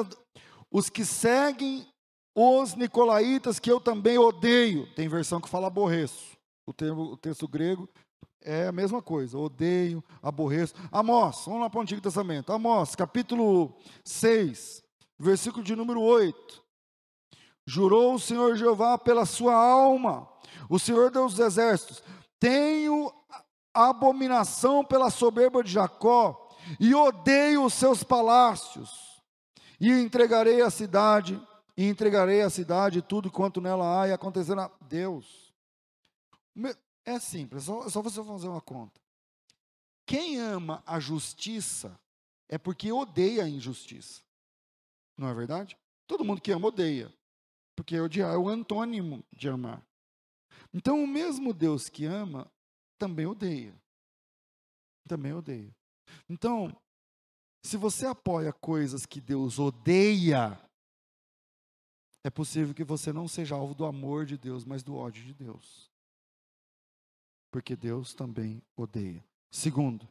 [0.70, 1.86] os que seguem
[2.34, 4.86] os nicolaítas que eu também odeio.
[4.94, 6.38] Tem versão que fala aborreço.
[6.64, 7.88] O, termo, o texto grego
[8.44, 10.74] é a mesma coisa, odeio, aborreço.
[10.90, 12.52] Amós, vamos lá para o Antigo Testamento.
[12.52, 14.82] Amós, capítulo 6,
[15.18, 16.62] versículo de número 8.
[17.66, 20.28] Jurou o Senhor Jeová pela sua alma,
[20.68, 22.02] o Senhor Deus dos exércitos:
[22.38, 23.12] tenho
[23.72, 29.22] abominação pela soberba de Jacó, e odeio os seus palácios,
[29.80, 31.40] e entregarei a cidade,
[31.76, 34.70] e entregarei a cidade tudo quanto nela há, e acontecerá.
[34.80, 35.52] Deus.
[37.04, 39.00] É simples, só, só você fazer uma conta.
[40.06, 41.98] Quem ama a justiça
[42.48, 44.22] é porque odeia a injustiça.
[45.16, 45.76] Não é verdade?
[46.06, 47.12] Todo mundo que ama odeia.
[47.74, 49.84] Porque odiar é o antônimo de amar.
[50.72, 52.50] Então, o mesmo Deus que ama
[52.98, 53.74] também odeia.
[55.08, 55.74] Também odeia.
[56.28, 56.76] Então,
[57.64, 60.60] se você apoia coisas que Deus odeia,
[62.24, 65.34] é possível que você não seja alvo do amor de Deus, mas do ódio de
[65.34, 65.91] Deus
[67.52, 69.22] porque Deus também odeia.
[69.50, 70.08] Segundo,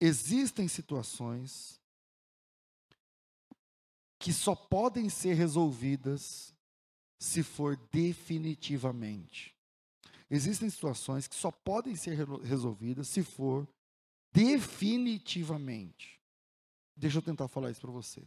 [0.00, 1.78] existem situações
[4.18, 6.54] que só podem ser resolvidas
[7.18, 9.54] se for definitivamente.
[10.30, 13.68] Existem situações que só podem ser resolvidas se for
[14.32, 16.20] definitivamente.
[16.96, 18.22] Deixa eu tentar falar isso para você.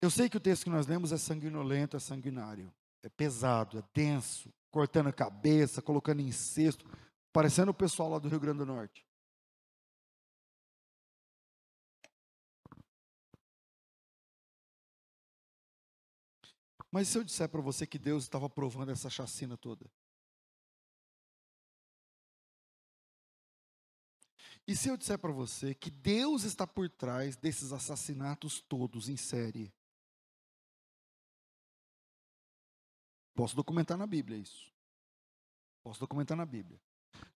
[0.00, 2.72] Eu sei que o texto que nós lemos é sanguinolento, é sanguinário,
[3.02, 6.84] é pesado, é denso, cortando a cabeça, colocando em cesto,
[7.32, 9.04] parecendo o pessoal lá do Rio Grande do Norte.
[16.90, 19.88] Mas se eu disser para você que Deus estava provando essa chacina toda?
[24.66, 29.16] E se eu disser para você que Deus está por trás desses assassinatos todos em
[29.16, 29.72] série?
[33.40, 34.70] Posso documentar na Bíblia isso.
[35.82, 36.78] Posso documentar na Bíblia.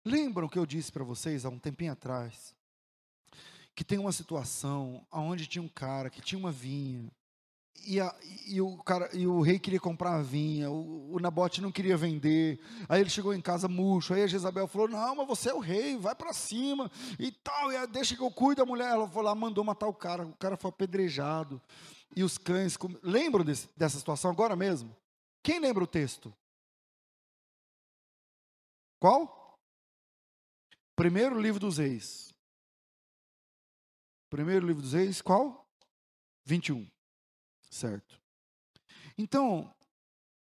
[0.04, 2.54] Lembram que eu disse para vocês há um tempinho atrás
[3.74, 7.10] que tem uma situação onde tinha um cara que tinha uma vinha
[7.86, 8.14] e, a,
[8.46, 11.96] e, o, cara, e o rei queria comprar a vinha, o, o, Nabote não queria
[11.96, 15.54] vender, aí ele chegou em casa murcho, aí a Jezabel falou, não, mas você é
[15.54, 19.08] o rei, vai para cima, e tal, e deixa que eu cuido da mulher, ela
[19.08, 21.60] foi lá, mandou matar o cara, o cara foi apedrejado,
[22.14, 24.94] e os cães, lembram desse, dessa situação agora mesmo?
[25.44, 26.34] Quem lembra o texto?
[28.98, 29.60] Qual?
[30.96, 32.32] Primeiro livro dos Reis.
[34.30, 35.68] Primeiro livro dos Reis, qual?
[36.46, 36.90] 21.
[37.70, 38.18] Certo.
[39.18, 39.70] Então,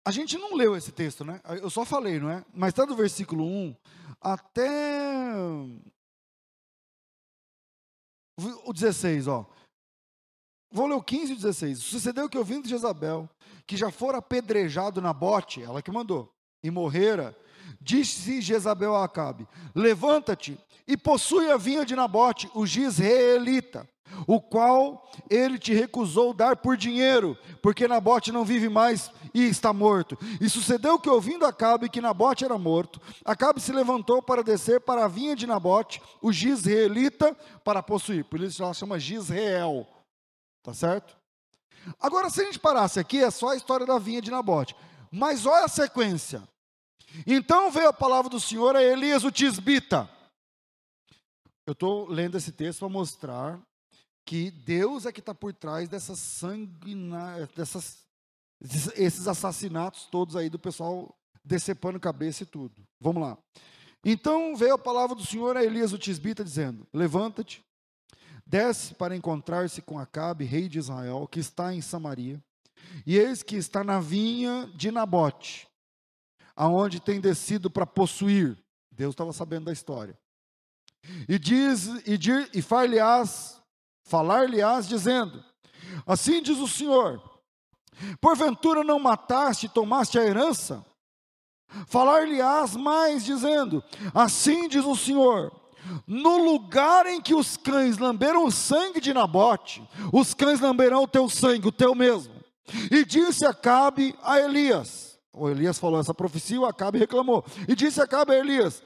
[0.05, 1.41] a gente não leu esse texto, né?
[1.63, 2.45] Eu só falei, não é?
[2.53, 3.75] Mas está do versículo 1
[4.21, 5.35] até
[8.37, 9.51] o 16, ó.
[10.71, 11.79] Vou ler o 15 e o 16.
[11.79, 13.31] Sucedeu que ouvindo de Jezabel
[13.67, 17.37] que já fora apedrejado na bote, ela que mandou, e morrera,
[17.81, 23.89] disse Jezabel a Acabe: Levanta-te e possui a vinha de Nabote, o Gisraelita,
[24.27, 29.73] o qual ele te recusou dar por dinheiro, porque Nabote não vive mais e está
[29.73, 30.17] morto.
[30.41, 35.05] E sucedeu que, ouvindo Acabe que Nabote era morto, Acabe se levantou para descer para
[35.05, 37.35] a vinha de Nabote, o Gisraelita,
[37.65, 38.25] para possuir.
[38.25, 39.87] Por isso ela chama Gisrael.
[40.63, 41.24] Tá certo?
[42.01, 44.75] Agora, se a gente parasse aqui, é só a história da vinha de Nabote.
[45.11, 46.43] Mas olha a sequência.
[47.27, 50.09] Então veio a palavra do Senhor a Elias o Tisbita.
[51.67, 53.61] Eu estou lendo esse texto para mostrar
[54.27, 56.43] que Deus é que está por trás dessas
[57.55, 58.05] dessas,
[58.97, 61.15] esses assassinatos todos aí do pessoal
[61.45, 62.75] decepando cabeça e tudo.
[63.01, 63.39] Vamos lá.
[64.05, 67.63] Então veio a palavra do Senhor a Elias o Tisbita, dizendo: Levanta-te,
[68.47, 72.43] desce para encontrar-se com Acabe, rei de Israel, que está em Samaria,
[73.07, 75.69] e eis que está na vinha de Nabote,
[76.55, 78.57] aonde tem descido para possuir.
[78.91, 80.19] Deus estava sabendo da história.
[81.29, 82.19] E diz, e,
[82.55, 83.61] e far-lhe-ás,
[84.05, 85.45] falar-lhe-ás, dizendo:
[86.07, 87.23] Assim diz o Senhor:
[88.21, 90.85] Porventura não mataste e tomaste a herança?
[91.87, 93.83] Falar-lhe-ás mais, dizendo:
[94.15, 95.53] Assim diz o Senhor:
[96.07, 99.83] No lugar em que os cães lamberam o sangue de Nabote,
[100.13, 102.35] os cães lamberão o teu sangue, o teu mesmo.
[102.91, 107.45] E disse Acabe a Elias: O Elias falou essa profecia, o Acabe reclamou.
[107.69, 108.83] E disse Acabe a Elias: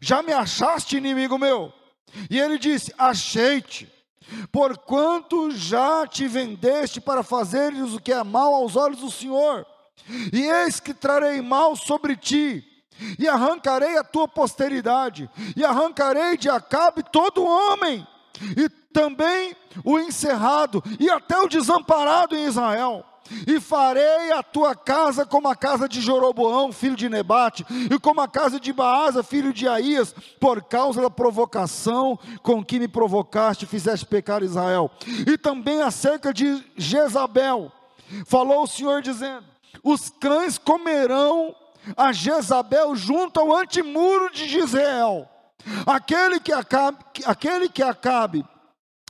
[0.00, 1.72] Já me achaste inimigo meu?
[2.30, 3.90] E ele disse: Achei-te
[4.50, 9.66] porquanto já te vendeste para fazeres o que é mal aos olhos do Senhor.
[10.32, 12.64] E eis que trarei mal sobre ti,
[13.18, 18.06] e arrancarei a tua posteridade, e arrancarei de Acabe todo homem,
[18.56, 23.04] e também o encerrado, e até o desamparado em Israel
[23.46, 28.20] e farei a tua casa como a casa de Joroboão, filho de Nebate, e como
[28.20, 33.66] a casa de Baasa, filho de Aías, por causa da provocação com que me provocaste,
[33.66, 34.90] fizeste pecar Israel.
[35.26, 37.72] E também acerca de Jezabel,
[38.26, 39.44] falou o Senhor dizendo:
[39.82, 41.54] os cães comerão
[41.96, 45.28] a Jezabel junto ao antemuro de Gisrael.
[45.86, 48.44] Aquele que acabe, aquele que acabe,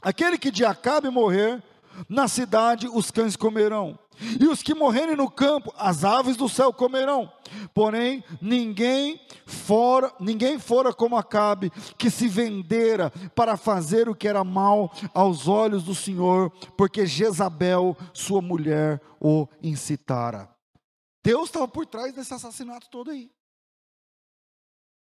[0.02, 1.62] aquele que de Acabe morrer,
[2.08, 3.98] na cidade os cães comerão.
[4.38, 7.32] E os que morrerem no campo, as aves do céu comerão.
[7.74, 14.44] Porém, ninguém fora, ninguém fora como Acabe, que se vendera para fazer o que era
[14.44, 20.51] mal aos olhos do Senhor, porque Jezabel, sua mulher, o incitara.
[21.22, 23.30] Deus estava por trás desse assassinato todo aí.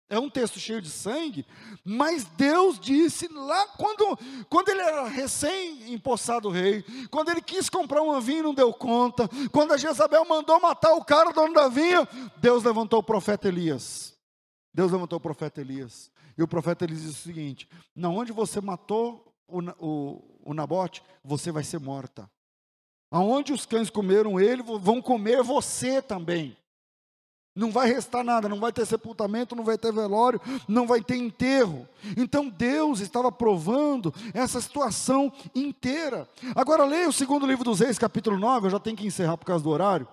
[0.07, 1.47] É um texto cheio de sangue,
[1.83, 4.17] mas Deus disse lá quando,
[4.49, 9.27] quando ele era recém-empossado rei, quando ele quis comprar uma vinha e não deu conta,
[9.51, 14.15] quando a Jezabel mandou matar o cara, dono da vinha, Deus levantou o profeta Elias.
[14.71, 16.11] Deus levantou o profeta Elias.
[16.37, 21.01] E o profeta Elias disse o seguinte: Não, onde você matou o, o, o Nabote,
[21.23, 22.29] você vai ser morta.
[23.15, 26.57] Aonde os cães comeram ele, vão comer você também.
[27.55, 31.15] Não vai restar nada, não vai ter sepultamento, não vai ter velório, não vai ter
[31.15, 31.87] enterro.
[32.17, 36.27] Então Deus estava provando essa situação inteira.
[36.53, 39.45] Agora leia o segundo livro dos Reis, capítulo 9, eu já tenho que encerrar por
[39.45, 40.05] causa do horário.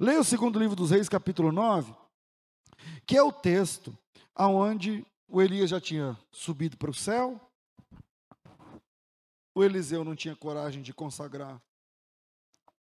[0.00, 1.94] Leia o segundo livro dos Reis, capítulo 9,
[3.06, 3.96] que é o texto
[4.34, 7.40] aonde o Elias já tinha subido para o céu.
[9.54, 11.62] O Eliseu não tinha coragem de consagrar,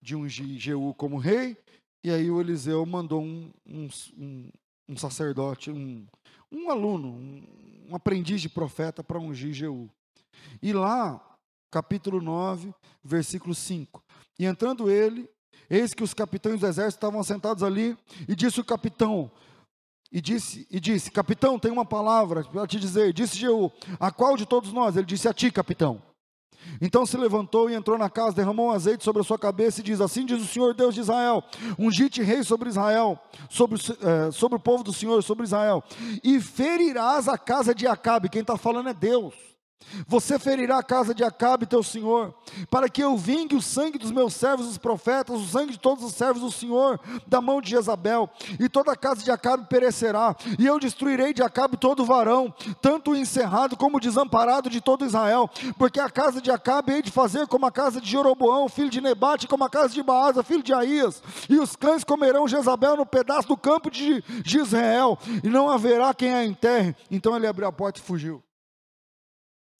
[0.02, 1.56] de ungir Jeú como rei,
[2.04, 3.88] e aí o Eliseu mandou um, um,
[4.18, 4.48] um,
[4.88, 6.04] um sacerdote, um,
[6.50, 9.88] um aluno, um, um aprendiz de profeta para ungir Jeú.
[10.60, 11.20] E lá,
[11.70, 12.74] capítulo 9,
[13.04, 14.02] versículo 5.
[14.38, 15.30] E entrando ele,
[15.70, 17.96] eis que os capitães do exército estavam sentados ali,
[18.28, 19.30] e disse o capitão,
[20.10, 23.14] e disse, e disse, capitão, tem uma palavra para te dizer.
[23.14, 24.96] Disse Jeú, a qual de todos nós?
[24.96, 26.02] Ele disse, a ti, capitão.
[26.80, 29.84] Então se levantou e entrou na casa, derramou um azeite sobre a sua cabeça e
[29.84, 31.42] diz: Assim diz o Senhor Deus de Israel:
[31.78, 35.82] Ungite rei sobre Israel, sobre, é, sobre o povo do Senhor, sobre Israel,
[36.22, 38.28] e ferirás a casa de Acabe.
[38.28, 39.51] Quem está falando é Deus
[40.06, 42.34] você ferirá a casa de Acabe, teu senhor,
[42.70, 46.04] para que eu vingue o sangue dos meus servos, os profetas, o sangue de todos
[46.04, 48.28] os servos do Senhor, da mão de Jezabel,
[48.58, 53.12] e toda a casa de Acabe perecerá, e eu destruirei de Acabe todo varão, tanto
[53.12, 57.10] o encerrado como o desamparado de todo Israel, porque a casa de Acabe hei de
[57.10, 60.62] fazer como a casa de Jeroboão, filho de Nebate, como a casa de Baasa, filho
[60.62, 65.70] de Aías, e os cães comerão Jezabel no pedaço do campo de Israel, e não
[65.70, 66.94] haverá quem a enterre.
[67.10, 68.42] Então ele abriu a porta e fugiu.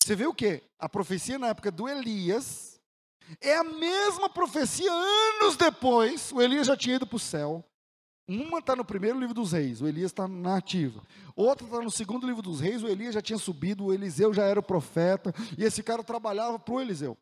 [0.03, 0.61] Você vê o que?
[0.79, 2.81] A profecia na época do Elias
[3.41, 6.33] é a mesma profecia anos depois.
[6.33, 7.65] O Elias já tinha ido para o céu.
[8.29, 11.03] Uma está no primeiro livro dos reis, o Elias está na ativa.
[11.37, 14.45] Outra está no segundo livro dos reis, o Elias já tinha subido, o Eliseu já
[14.45, 17.17] era o profeta, e esse cara trabalhava para o Eliseu.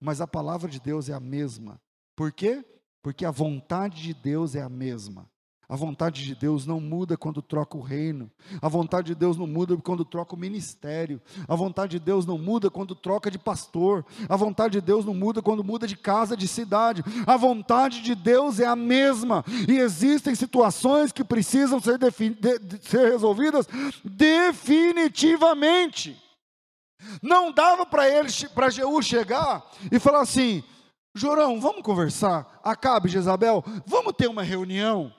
[0.00, 1.80] Mas a palavra de Deus é a mesma.
[2.16, 2.64] Por quê?
[3.02, 5.30] Porque a vontade de Deus é a mesma.
[5.68, 8.30] A vontade de Deus não muda quando troca o reino.
[8.60, 11.20] A vontade de Deus não muda quando troca o ministério.
[11.48, 14.04] A vontade de Deus não muda quando troca de pastor.
[14.28, 17.02] A vontade de Deus não muda quando muda de casa, de cidade.
[17.26, 19.44] A vontade de Deus é a mesma.
[19.68, 22.10] E existem situações que precisam ser, de,
[22.82, 23.66] ser resolvidas
[24.04, 26.20] definitivamente.
[27.22, 30.62] Não dava para ele, para Jeú chegar e falar assim:
[31.14, 32.60] Jorão, vamos conversar?
[32.62, 35.12] Acabe, Jezabel, vamos ter uma reunião?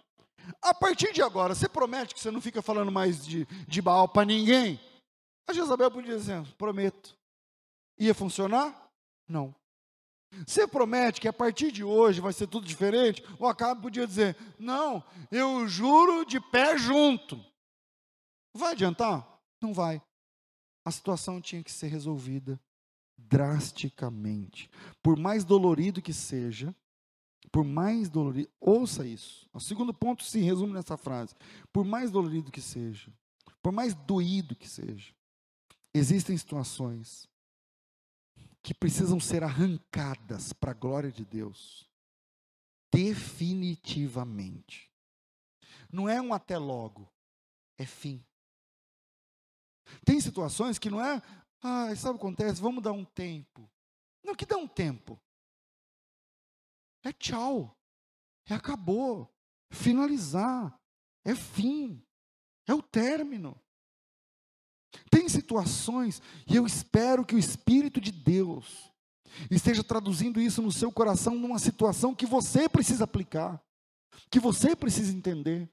[0.62, 4.08] A partir de agora, você promete que você não fica falando mais de, de Baal
[4.08, 4.80] para ninguém?
[5.48, 7.18] A Jezabel podia dizer, prometo.
[7.98, 8.92] Ia funcionar?
[9.28, 9.56] Não.
[10.46, 13.24] Você promete que a partir de hoje vai ser tudo diferente?
[13.40, 17.40] O Acabe podia dizer, não, eu juro de pé junto.
[18.54, 19.26] Vai adiantar?
[19.62, 20.02] Não vai.
[20.84, 22.60] A situação tinha que ser resolvida
[23.18, 24.70] drasticamente.
[25.02, 26.76] Por mais dolorido que seja,
[27.56, 29.50] por mais dolorido, ouça isso.
[29.54, 31.34] O segundo ponto se resume nessa frase.
[31.72, 33.14] Por mais dolorido que seja,
[33.64, 35.16] por mais doído que seja,
[35.94, 37.30] existem situações
[38.62, 41.90] que precisam ser arrancadas para a glória de Deus.
[42.94, 44.92] Definitivamente.
[45.90, 47.10] Não é um até logo,
[47.78, 48.22] é fim.
[50.04, 51.22] Tem situações que não é,
[51.64, 52.62] ah, sabe o que acontece?
[52.62, 53.72] Vamos dar um tempo.
[54.22, 55.18] Não, que dá um tempo.
[57.06, 57.78] É tchau.
[58.50, 59.32] É acabou.
[59.72, 60.78] Finalizar.
[61.24, 62.04] É fim.
[62.68, 63.58] É o término.
[65.10, 68.92] Tem situações, e eu espero que o Espírito de Deus
[69.52, 73.62] esteja traduzindo isso no seu coração numa situação que você precisa aplicar,
[74.32, 75.70] que você precisa entender.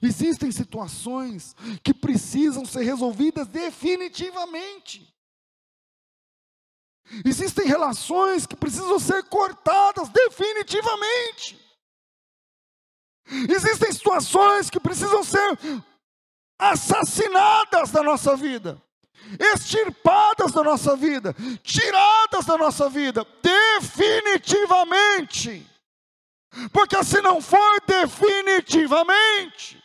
[0.00, 5.12] Existem situações que precisam ser resolvidas definitivamente.
[7.24, 11.58] Existem relações que precisam ser cortadas definitivamente.
[13.48, 15.58] Existem situações que precisam ser
[16.58, 18.82] assassinadas da nossa vida,
[19.38, 25.66] extirpadas da nossa vida, tiradas da nossa vida, definitivamente.
[26.72, 29.82] Porque se não for definitivamente,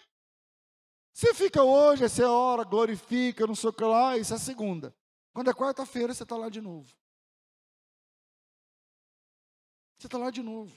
[1.13, 4.37] você fica hoje, essa é a hora, glorifica, não sei o que lá, isso é
[4.37, 4.95] segunda.
[5.33, 6.89] Quando é quarta-feira, você está lá de novo.
[10.03, 10.75] Você está lá de novo.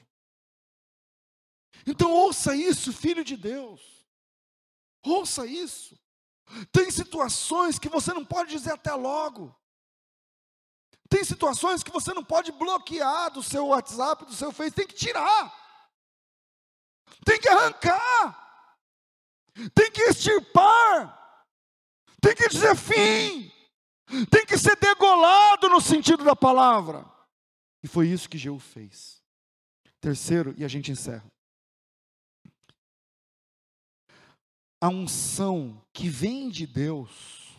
[1.84, 4.06] Então ouça isso, filho de Deus.
[5.02, 5.98] Ouça isso.
[6.70, 9.52] Tem situações que você não pode dizer até logo.
[11.08, 14.94] Tem situações que você não pode bloquear do seu WhatsApp, do seu Face, tem que
[14.94, 15.52] tirar.
[17.24, 18.78] Tem que arrancar.
[19.74, 21.44] Tem que extirpar.
[22.20, 23.52] Tem que dizer fim.
[24.30, 27.04] Tem que ser degolado no sentido da palavra.
[27.82, 29.15] E foi isso que Jeú fez.
[30.00, 31.24] Terceiro, e a gente encerra.
[34.80, 37.56] a unção que vem de Deus,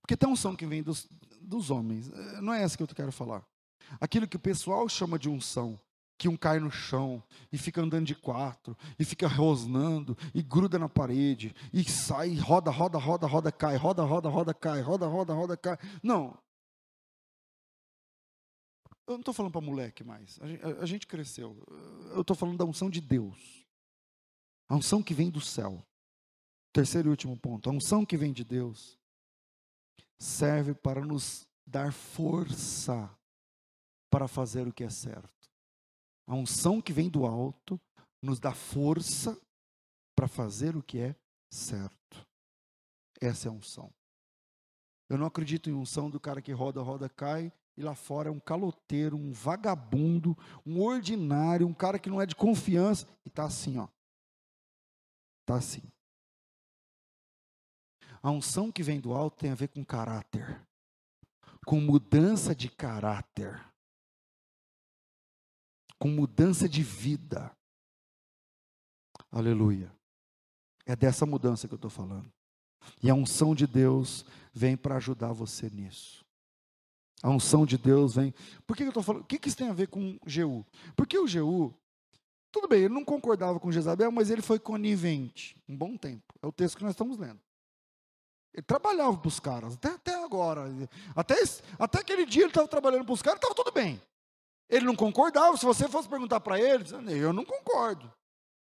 [0.00, 1.06] porque tem unção que vem dos,
[1.40, 3.44] dos homens, eh, não é essa que eu quero falar.
[4.00, 5.78] Aquilo que o pessoal chama de unção,
[6.18, 10.78] que um cai no chão e fica andando de quatro, e fica rosnando, e gruda
[10.78, 15.34] na parede, e sai, roda, roda, roda, roda, cai, roda, roda, roda, cai, roda, roda,
[15.34, 15.78] roda, cai.
[16.02, 16.36] Não.
[19.06, 20.38] Eu não estou falando para moleque mais,
[20.80, 21.56] a gente, cresceu.
[22.14, 23.66] Eu estou falando da unção de Deus.
[24.68, 25.84] A unção que vem do céu.
[26.72, 27.68] Terceiro e último ponto.
[27.68, 28.98] A unção que vem de Deus
[30.18, 33.10] serve para nos dar força
[34.08, 35.50] para fazer o que é certo.
[36.26, 37.80] A unção que vem do alto
[38.20, 39.38] nos dá força
[40.14, 41.16] para fazer o que é
[41.50, 42.26] certo.
[43.20, 43.92] Essa é a unção.
[45.08, 48.32] Eu não acredito em unção do cara que roda, roda, cai e lá fora é
[48.32, 53.44] um caloteiro, um vagabundo, um ordinário, um cara que não é de confiança e está
[53.44, 53.88] assim, ó.
[55.40, 55.82] Está assim.
[58.22, 60.64] A unção que vem do alto tem a ver com caráter,
[61.66, 63.64] com mudança de caráter,
[65.98, 67.56] com mudança de vida.
[69.30, 69.90] Aleluia.
[70.84, 72.30] É dessa mudança que eu estou falando.
[73.02, 76.21] E a unção de Deus vem para ajudar você nisso.
[77.22, 78.34] A unção de Deus vem.
[78.66, 79.22] Por que eu estou falando?
[79.22, 80.66] O que, que isso tem a ver com Jeú?
[80.96, 81.72] Porque o Jeú,
[82.50, 86.34] tudo bem, ele não concordava com Jezabel, mas ele foi conivente um bom tempo.
[86.42, 87.40] É o texto que nós estamos lendo.
[88.52, 90.64] Ele trabalhava para os caras, até, até agora.
[91.14, 91.36] Até,
[91.78, 94.02] até aquele dia ele estava trabalhando para os caras, estava tudo bem.
[94.68, 98.12] Ele não concordava, se você fosse perguntar para ele, eu não concordo.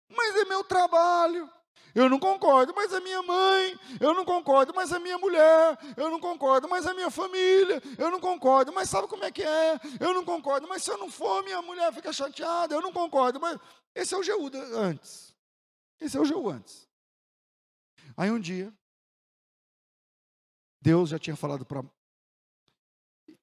[0.10, 1.50] Mas é meu trabalho.
[1.96, 6.12] Eu não concordo, mas a minha mãe, eu não concordo, mas a minha mulher, eu
[6.12, 9.80] não concordo, mas a minha família, eu não concordo, mas sabe como é que é?
[10.00, 13.40] Eu não concordo, mas se eu não for, minha mulher fica chateada, eu não concordo,
[13.40, 13.60] mas
[13.96, 15.36] esse é o Jeú antes.
[16.00, 16.88] Esse é o Jeú antes.
[18.16, 18.72] Aí um dia,
[20.80, 21.84] Deus já tinha falado para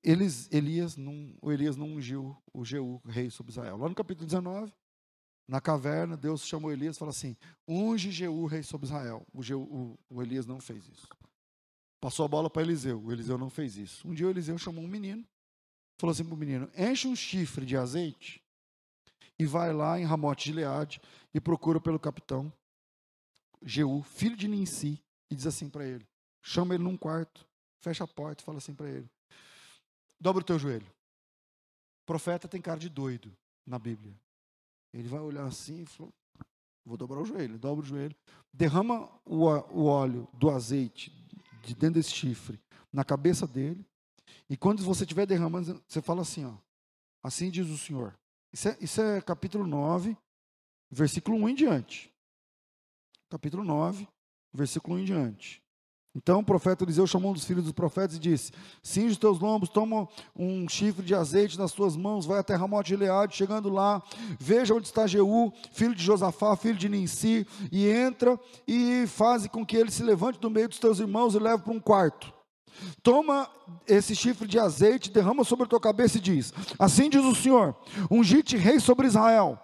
[0.03, 3.79] Elias, não, o Elias não ungiu o Jeú, rei sobre Israel.
[3.79, 4.73] Lá no capítulo 19,
[5.47, 7.37] na caverna, Deus chamou Elias e falou assim:
[7.69, 9.27] unge Jeú, rei sobre Israel.
[9.33, 11.09] O, Jeú, o, o Elias não fez isso.
[12.01, 13.03] Passou a bola para Eliseu.
[13.03, 14.07] O Eliseu não fez isso.
[14.07, 15.25] Um dia o Eliseu chamou um menino
[15.99, 18.43] falou assim para o menino: enche um chifre de azeite
[19.39, 21.01] e vai lá em Ramote de Leade
[21.33, 22.53] e procura pelo capitão
[23.63, 26.07] Jeú, filho de Ninsi, e diz assim para ele:
[26.43, 27.47] chama ele num quarto,
[27.81, 29.09] fecha a porta e fala assim para ele:
[30.21, 30.93] dobra o teu joelho.
[32.07, 33.35] Profeta tem cara de doido
[33.67, 34.15] na Bíblia.
[34.95, 36.13] Ele vai olhar assim e falou:
[36.85, 38.15] vou dobrar o joelho, dobra o joelho,
[38.53, 41.11] derrama o, o óleo do azeite
[41.63, 42.61] de dentro desse chifre
[42.93, 43.85] na cabeça dele,
[44.49, 46.55] e quando você estiver derramando, você fala assim: ó,
[47.23, 48.17] assim diz o Senhor.
[48.53, 50.17] Isso é, isso é capítulo 9,
[50.91, 52.15] versículo 1 em diante.
[53.29, 54.07] Capítulo 9,
[54.53, 55.64] versículo 1 em diante.
[56.17, 58.53] Então o profeta Eliseu chamou um dos filhos dos profetas e disse:
[58.83, 62.85] Cinge os teus lombos, toma um chifre de azeite nas tuas mãos, vai até Ramote
[62.85, 64.01] de Gileade, chegando lá,
[64.39, 69.67] veja onde está Jeú, filho de Josafá, filho de Ninsi, e entra e faz com
[69.67, 72.33] que ele se levante do meio dos teus irmãos e leve para um quarto.
[73.03, 73.49] Toma
[73.87, 77.75] esse chifre de azeite, derrama sobre a tua cabeça e diz: Assim diz o Senhor:
[78.09, 79.59] Ungite rei sobre Israel.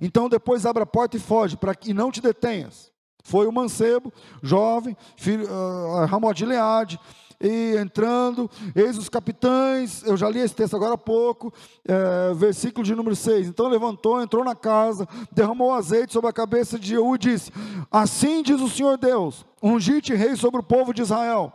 [0.00, 2.91] Então depois abra a porta e foge, para que não te detenhas.
[3.22, 4.12] Foi o mancebo,
[4.42, 6.98] jovem, filho, uh, Ramon de Leade,
[7.40, 11.52] e entrando, eis os capitães, eu já li esse texto agora há pouco,
[11.84, 13.48] é, versículo de número 6.
[13.48, 17.50] Então levantou, entrou na casa, derramou azeite sobre a cabeça de Jeú e disse:
[17.90, 21.52] Assim diz o Senhor Deus: Ungite rei sobre o povo de Israel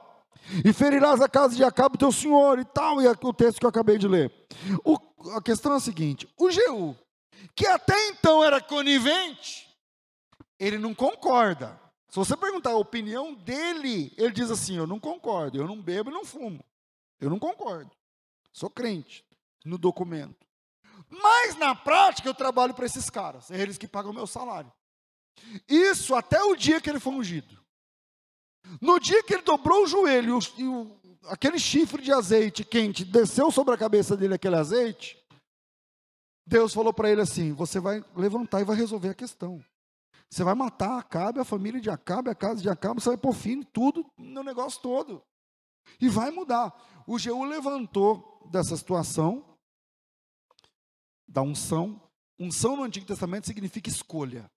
[0.63, 3.69] e ferirás a casa de Acabe teu senhor, e tal, e o texto que eu
[3.69, 4.31] acabei de ler.
[4.83, 4.97] O,
[5.35, 6.95] a questão é a seguinte: o Jeú,
[7.55, 9.66] que até então era conivente,
[10.59, 11.79] ele não concorda.
[12.09, 16.09] Se você perguntar a opinião dele, ele diz assim: Eu não concordo, eu não bebo
[16.09, 16.63] e não fumo.
[17.19, 17.91] Eu não concordo.
[18.53, 19.25] Sou crente
[19.65, 20.45] no documento.
[21.09, 24.71] Mas na prática eu trabalho para esses caras, é eles que pagam meu salário.
[25.67, 27.57] Isso até o dia que ele foi ungido.
[28.81, 33.51] No dia que ele dobrou o joelho e o, aquele chifre de azeite quente desceu
[33.51, 35.17] sobre a cabeça dele aquele azeite,
[36.45, 39.63] Deus falou para ele assim: Você vai levantar e vai resolver a questão.
[40.29, 43.33] Você vai matar Acabe, a família de Acabe, a casa de Acabe, você vai pôr
[43.33, 45.23] fim tudo, no negócio todo.
[46.01, 46.73] E vai mudar.
[47.07, 49.57] O Jeú levantou dessa situação,
[51.27, 52.01] da unção.
[52.37, 54.51] Unção no Antigo Testamento significa escolha.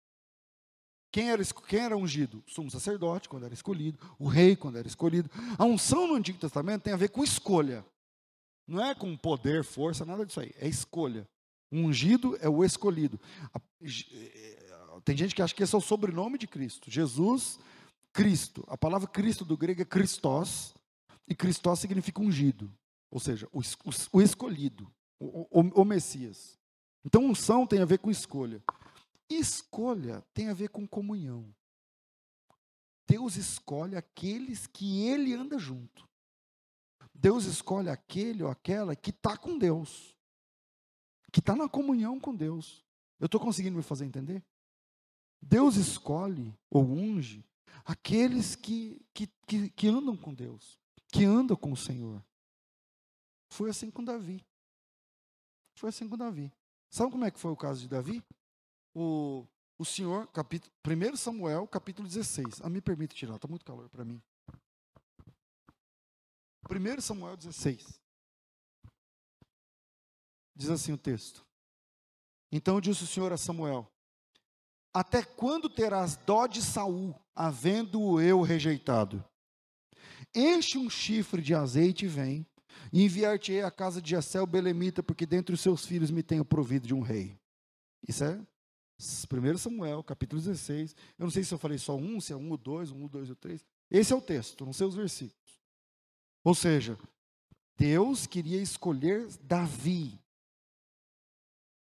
[1.12, 2.42] Quem era, quem era ungido?
[2.46, 5.30] O sumo sacerdote, quando era escolhido, o rei, quando era escolhido.
[5.58, 7.84] A unção no Antigo Testamento tem a ver com escolha.
[8.66, 10.52] Não é com poder, força, nada disso aí.
[10.56, 11.28] É escolha.
[11.72, 13.20] O ungido é o escolhido.
[15.04, 16.90] Tem gente que acha que esse é o sobrenome de Cristo.
[16.90, 17.58] Jesus,
[18.12, 18.64] Cristo.
[18.68, 20.74] A palavra Cristo do grego é Christos,
[21.28, 22.72] e Christos significa ungido.
[23.10, 26.58] Ou seja, o, o, o escolhido, o, o Messias.
[27.04, 28.62] Então, unção tem a ver com escolha.
[29.28, 31.54] Escolha tem a ver com comunhão.
[33.08, 36.08] Deus escolhe aqueles que Ele anda junto.
[37.14, 40.16] Deus escolhe aquele ou aquela que está com Deus,
[41.32, 42.84] que está na comunhão com Deus.
[43.18, 44.42] Eu estou conseguindo me fazer entender?
[45.40, 47.44] Deus escolhe ou unge
[47.84, 50.78] aqueles que, que, que, que andam com Deus,
[51.08, 52.22] que andam com o Senhor.
[53.48, 54.44] Foi assim com Davi.
[55.74, 56.52] Foi assim com Davi.
[56.90, 58.22] Sabe como é que foi o caso de Davi?
[58.94, 59.46] o,
[59.78, 62.60] o Senhor, capítulo, 1 Samuel, capítulo 16.
[62.62, 64.20] Ah, me permite tirar, está muito calor para mim.
[66.68, 68.00] 1 Samuel 16.
[70.54, 71.46] Diz assim o texto.
[72.52, 73.90] Então disse o Senhor a Samuel:
[74.92, 79.24] Até quando terás dó de Saul, havendo-o eu rejeitado?
[80.34, 82.46] Enche um chifre de azeite e vem,
[82.92, 86.44] e enviar-te-ei à casa de Jessé o Belemita, porque dentre os seus filhos me tenho
[86.44, 87.38] provido de um rei.
[88.06, 88.40] Isso é
[89.00, 90.94] 1 Samuel, capítulo 16.
[91.18, 93.08] Eu não sei se eu falei só um, se é um ou dois, um ou
[93.08, 93.64] dois ou três.
[93.90, 95.60] Esse é o texto, não sei os versículos.
[96.44, 96.98] Ou seja,
[97.76, 100.18] Deus queria escolher Davi.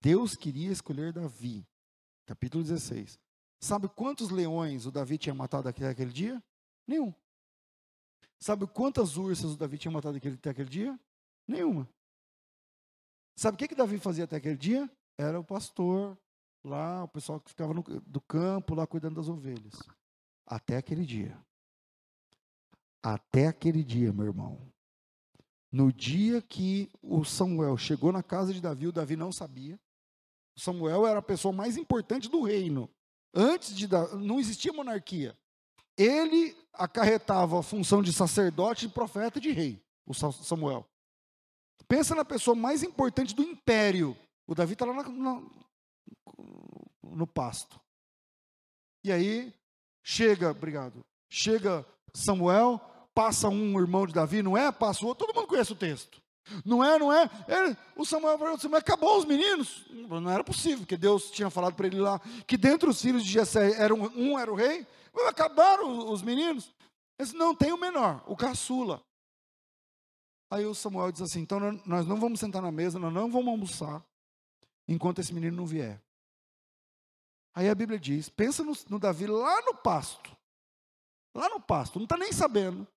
[0.02, 1.66] Deus queria escolher Davi.
[2.30, 3.20] Capítulo 16.
[3.60, 6.44] Sabe quantos leões o Davi tinha matado aquele dia?
[6.86, 7.12] Nenhum.
[8.38, 11.00] Sabe quantas ursas o Davi tinha matado até aquele dia?
[11.48, 11.90] Nenhuma.
[13.36, 14.88] Sabe o que, que Davi fazia até aquele dia?
[15.18, 16.16] Era o pastor,
[16.64, 19.82] lá, o pessoal que ficava no, do campo, lá cuidando das ovelhas.
[20.46, 21.36] Até aquele dia.
[23.02, 24.72] Até aquele dia, meu irmão.
[25.72, 29.80] No dia que o Samuel chegou na casa de Davi, o Davi não sabia.
[30.60, 32.90] Samuel era a pessoa mais importante do reino.
[33.34, 33.88] Antes de
[34.20, 35.38] não existia monarquia.
[35.98, 40.86] Ele acarretava a função de sacerdote, de profeta e de rei, o Samuel.
[41.88, 44.16] Pensa na pessoa mais importante do império.
[44.48, 45.42] O Davi está lá na, na,
[47.04, 47.80] no pasto.
[49.04, 49.54] E aí
[50.04, 52.80] chega, obrigado, chega Samuel,
[53.14, 54.72] passa um irmão de Davi, não é?
[54.72, 56.22] Passa o outro, todo mundo conhece o texto.
[56.66, 57.30] Não é, não é?
[57.48, 59.86] Ele, o Samuel falou assim, mas acabou os meninos?
[59.90, 63.32] Não era possível, porque Deus tinha falado para ele lá que dentre os filhos de
[63.32, 64.86] Jessé era um, um era o rei.
[65.14, 66.74] Mas acabaram os meninos?
[67.18, 69.04] Ele disse, não, tem o menor, o caçula.
[70.52, 73.50] Aí o Samuel diz assim, então nós não vamos sentar na mesa, nós não vamos
[73.50, 74.04] almoçar,
[74.88, 76.02] enquanto esse menino não vier.
[77.54, 80.36] Aí a Bíblia diz, pensa no, no Davi lá no pasto,
[81.36, 82.88] lá no pasto, não está nem sabendo,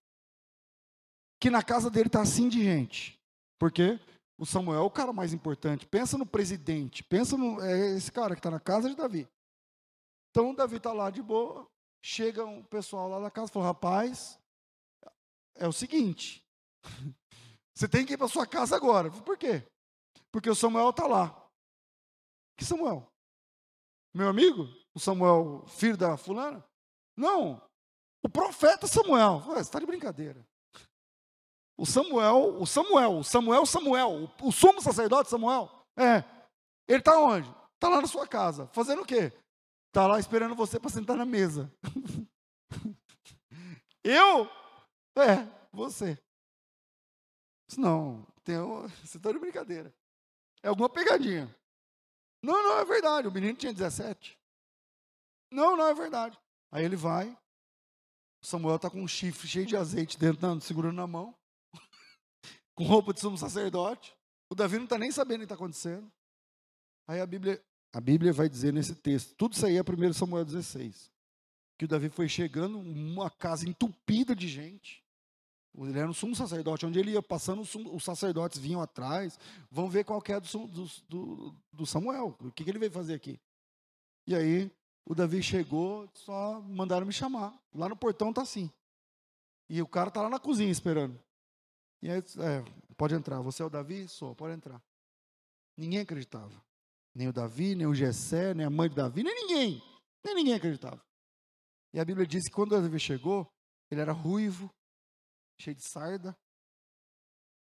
[1.40, 3.20] que na casa dele está assim de gente.
[3.62, 4.00] Porque
[4.36, 5.86] o Samuel é o cara mais importante.
[5.86, 9.28] Pensa no presidente, pensa no é esse cara que está na casa de Davi.
[10.30, 11.70] Então Davi está lá de boa,
[12.04, 14.36] chega um pessoal lá da casa e fala, rapaz,
[15.54, 16.44] é o seguinte,
[17.72, 19.12] você tem que ir para sua casa agora.
[19.12, 19.64] Por quê?
[20.32, 21.48] Porque o Samuel está lá.
[22.56, 23.06] Que Samuel?
[24.12, 24.66] Meu amigo?
[24.92, 26.64] O Samuel, filho da fulana?
[27.16, 27.62] Não,
[28.24, 29.38] o profeta Samuel.
[29.38, 30.44] Você está de brincadeira.
[31.82, 36.22] O Samuel, o Samuel, o Samuel, Samuel, o, o sumo sacerdote Samuel, é.
[36.86, 37.52] Ele está onde?
[37.74, 38.68] Está lá na sua casa.
[38.68, 39.32] Fazendo o quê?
[39.88, 41.68] Está lá esperando você para sentar na mesa.
[44.04, 44.48] Eu?
[45.16, 46.16] É, você.
[47.76, 49.92] Não, tem, você está de brincadeira.
[50.62, 51.52] É alguma pegadinha.
[52.44, 53.26] Não, não, é verdade.
[53.26, 54.38] O menino tinha 17.
[55.50, 56.38] Não, não, é verdade.
[56.70, 57.36] Aí ele vai.
[58.40, 61.41] Samuel está com um chifre cheio de azeite dentro, segurando na mão
[62.74, 64.14] com roupa de sumo sacerdote.
[64.48, 66.10] O Davi não está nem sabendo o que está acontecendo.
[67.06, 67.62] Aí a Bíblia,
[67.92, 71.10] a Bíblia vai dizer nesse texto, tudo isso aí é 1 Samuel 16,
[71.78, 75.02] que o Davi foi chegando, uma casa entupida de gente.
[75.74, 79.38] Ele era um sumo sacerdote, onde ele ia passando, os sacerdotes vinham atrás,
[79.70, 80.66] vão ver qual é do,
[81.08, 83.40] do, do, Samuel, o que, que ele veio fazer aqui.
[84.26, 84.70] E aí,
[85.04, 87.58] o Davi chegou, só mandaram me chamar.
[87.74, 88.70] Lá no portão tá assim.
[89.68, 91.18] E o cara tá lá na cozinha esperando.
[92.02, 93.40] E aí, é, pode entrar.
[93.40, 94.08] Você é o Davi?
[94.08, 94.82] Sou, pode entrar.
[95.76, 96.62] Ninguém acreditava.
[97.14, 99.82] Nem o Davi, nem o Jessé, nem a mãe do Davi, nem ninguém.
[100.24, 101.00] Nem ninguém acreditava.
[101.92, 103.46] E a Bíblia diz que quando o Davi chegou,
[103.90, 104.70] ele era ruivo,
[105.60, 106.36] cheio de sarda,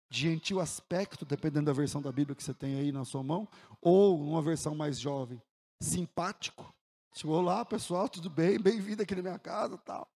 [0.10, 3.48] de gentil aspecto, dependendo da versão da Bíblia que você tem aí na sua mão,
[3.82, 5.42] ou uma versão mais jovem,
[5.82, 6.74] simpático.
[7.14, 8.60] Chegou lá, pessoal, tudo bem?
[8.60, 10.08] Bem-vindo aqui na minha casa tal.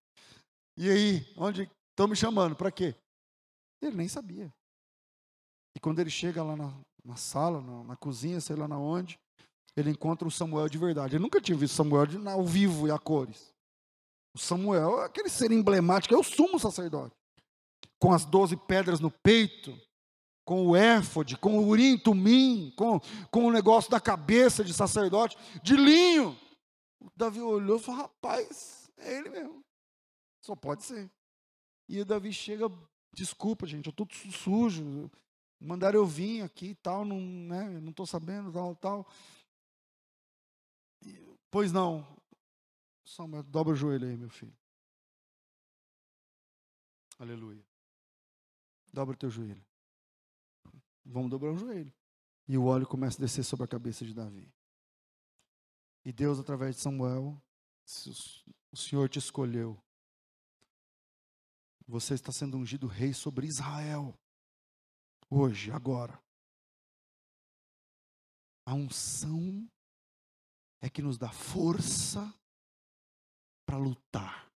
[0.76, 2.56] E aí, onde estão me chamando?
[2.56, 2.94] Para quê?
[3.80, 4.52] Ele nem sabia.
[5.74, 6.74] E quando ele chega lá na,
[7.04, 9.18] na sala, na, na, cozinha, sei lá na onde,
[9.76, 11.16] ele encontra o Samuel de verdade.
[11.16, 13.54] Ele nunca tinha visto Samuel de, ao vivo e a cores.
[14.34, 17.14] O Samuel é aquele ser emblemático, é o sumo sacerdote.
[17.98, 19.76] Com as doze pedras no peito,
[20.44, 23.00] com o éfode, com o urim tumim, com,
[23.30, 26.36] com o negócio da cabeça de sacerdote, de linho.
[27.00, 29.64] O Davi olhou e falou: rapaz, é ele mesmo.
[30.40, 31.10] Só pode ser.
[31.88, 32.70] E o Davi chega
[33.12, 35.10] Desculpa, gente, eu estou sujo.
[35.60, 39.06] Mandaram eu vir aqui e tal, não né, não estou sabendo, tal, tal.
[41.50, 42.06] Pois não.
[43.04, 44.56] Samuel, dobra o joelho aí, meu filho.
[47.18, 47.64] Aleluia.
[48.92, 49.64] Dobra o teu joelho.
[51.04, 51.92] Vamos dobrar o joelho.
[52.46, 54.52] E o óleo começa a descer sobre a cabeça de Davi.
[56.04, 57.42] E Deus, através de Samuel,
[58.70, 59.78] o Senhor te escolheu
[61.88, 64.14] você está sendo ungido rei sobre Israel.
[65.30, 66.20] Hoje, agora.
[68.66, 69.66] A unção
[70.82, 72.32] é que nos dá força
[73.64, 74.46] para lutar.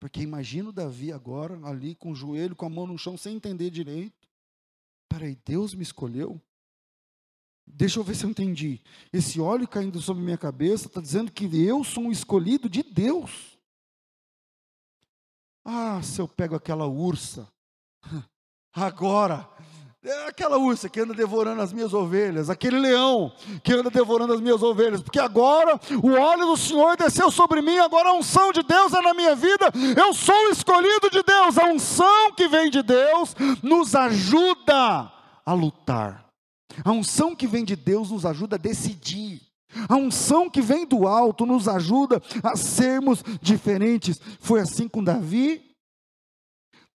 [0.00, 3.36] Porque imagina o Davi agora, ali com o joelho, com a mão no chão, sem
[3.36, 4.28] entender direito.
[5.08, 6.40] Peraí, Deus me escolheu?
[7.64, 8.80] Deixa eu ver se eu entendi.
[9.12, 13.55] Esse óleo caindo sobre minha cabeça está dizendo que eu sou um escolhido de Deus.
[15.68, 17.48] Ah, se eu pego aquela ursa,
[18.72, 19.48] agora,
[20.04, 23.32] é aquela ursa que anda devorando as minhas ovelhas, aquele leão
[23.64, 27.78] que anda devorando as minhas ovelhas, porque agora o óleo do Senhor desceu sobre mim,
[27.78, 31.64] agora a unção de Deus é na minha vida, eu sou escolhido de Deus, a
[31.64, 35.10] unção que vem de Deus nos ajuda
[35.44, 36.28] a lutar,
[36.84, 39.45] a unção que vem de Deus nos ajuda a decidir.
[39.88, 44.20] A unção que vem do alto nos ajuda a sermos diferentes.
[44.40, 45.66] Foi assim com Davi.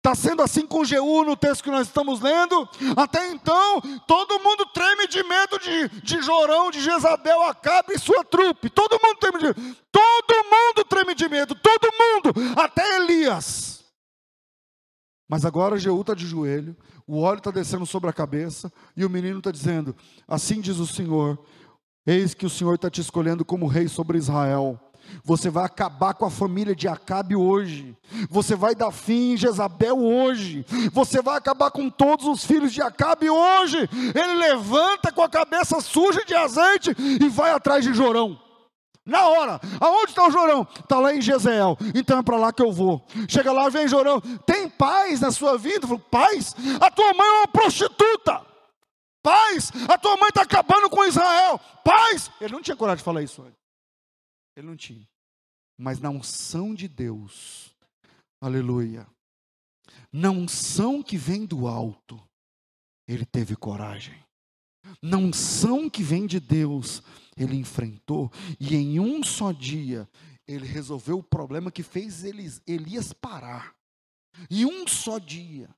[0.03, 2.67] Está sendo assim com Jeú no texto que nós estamos lendo.
[2.97, 8.23] Até então, todo mundo treme de medo de, de Jorão, de Jezabel, Acabe e sua
[8.23, 8.67] trupe.
[8.71, 9.77] Todo mundo treme de medo.
[9.91, 11.53] Todo mundo treme de medo.
[11.53, 12.59] Todo mundo.
[12.59, 13.85] Até Elias.
[15.29, 16.75] Mas agora Jeú está de joelho.
[17.05, 18.73] O óleo está descendo sobre a cabeça.
[18.97, 19.95] E o menino está dizendo:
[20.27, 21.37] Assim diz o Senhor
[22.05, 24.79] Eis que o Senhor está te escolhendo como rei sobre Israel.
[25.23, 27.95] Você vai acabar com a família de Acabe hoje.
[28.29, 30.65] Você vai dar fim em Jezabel hoje.
[30.91, 33.77] Você vai acabar com todos os filhos de Acabe hoje.
[34.15, 38.39] Ele levanta com a cabeça suja de azeite e vai atrás de Jorão.
[39.05, 40.65] Na hora, aonde está o Jorão?
[40.79, 43.03] Está lá em Jezeel, então é para lá que eu vou.
[43.27, 45.87] Chega lá, vem Jorão, tem paz na sua vida?
[45.87, 46.55] Falo, paz?
[46.79, 48.50] A tua mãe é uma prostituta.
[49.23, 51.59] Paz, a tua mãe está acabando com Israel.
[51.83, 53.43] Paz, ele não tinha coragem de falar isso.
[54.55, 55.07] Ele não tinha.
[55.77, 57.75] Mas na unção de Deus,
[58.41, 59.07] aleluia,
[60.11, 62.21] na unção que vem do alto,
[63.07, 64.23] ele teve coragem.
[65.01, 67.01] Na unção que vem de Deus,
[67.37, 70.09] ele enfrentou, e em um só dia,
[70.47, 73.75] ele resolveu o problema que fez Elias parar.
[74.49, 75.69] Em um só dia,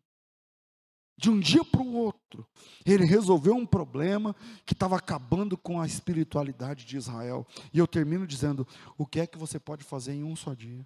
[1.16, 2.48] de um dia para o outro,
[2.86, 4.36] ele resolveu um problema
[4.66, 7.46] que estava acabando com a espiritualidade de Israel.
[7.72, 10.86] E eu termino dizendo: o que é que você pode fazer em um só dia?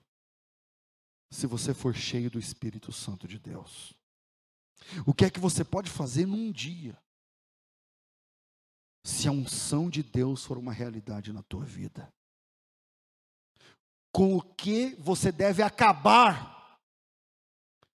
[1.31, 3.93] Se você for cheio do Espírito Santo de Deus.
[5.05, 6.97] O que é que você pode fazer num dia?
[9.05, 12.13] Se a unção de Deus for uma realidade na tua vida.
[14.11, 16.56] Com o que você deve acabar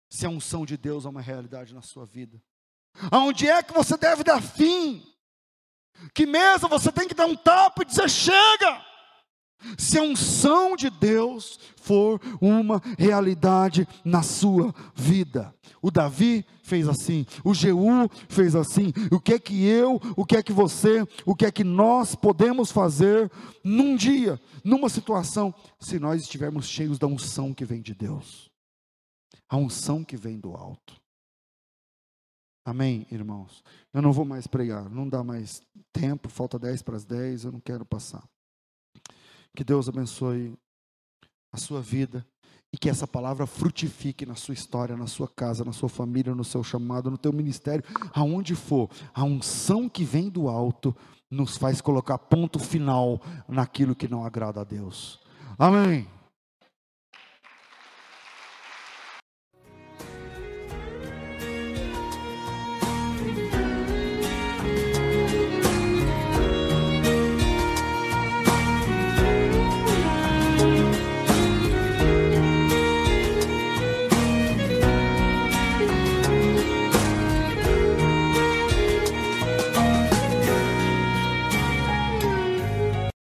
[0.09, 2.41] se a unção de Deus é uma realidade na sua vida.
[3.11, 5.03] Aonde é que você deve dar fim?
[6.15, 8.89] Que mesa você tem que dar um tapa e dizer: chega!
[9.77, 15.53] Se a unção de Deus for uma realidade na sua vida.
[15.83, 18.93] O Davi fez assim, o Jeú fez assim.
[19.11, 22.15] O que é que eu, o que é que você, o que é que nós
[22.15, 23.31] podemos fazer
[23.65, 28.48] num dia, numa situação, se nós estivermos cheios da unção que vem de Deus?
[29.49, 31.01] A unção que vem do alto.
[32.65, 33.65] Amém, irmãos?
[33.95, 35.63] Eu não vou mais pregar, não dá mais
[35.93, 38.23] tempo, falta 10 para as 10, eu não quero passar.
[39.57, 40.55] Que Deus abençoe
[41.51, 42.27] a sua vida
[42.73, 46.45] e que essa palavra frutifique na sua história, na sua casa, na sua família, no
[46.45, 48.91] seu chamado, no teu ministério, aonde for.
[49.15, 50.95] A unção que vem do alto
[51.31, 55.19] nos faz colocar ponto final naquilo que não agrada a Deus.
[55.59, 56.07] Amém.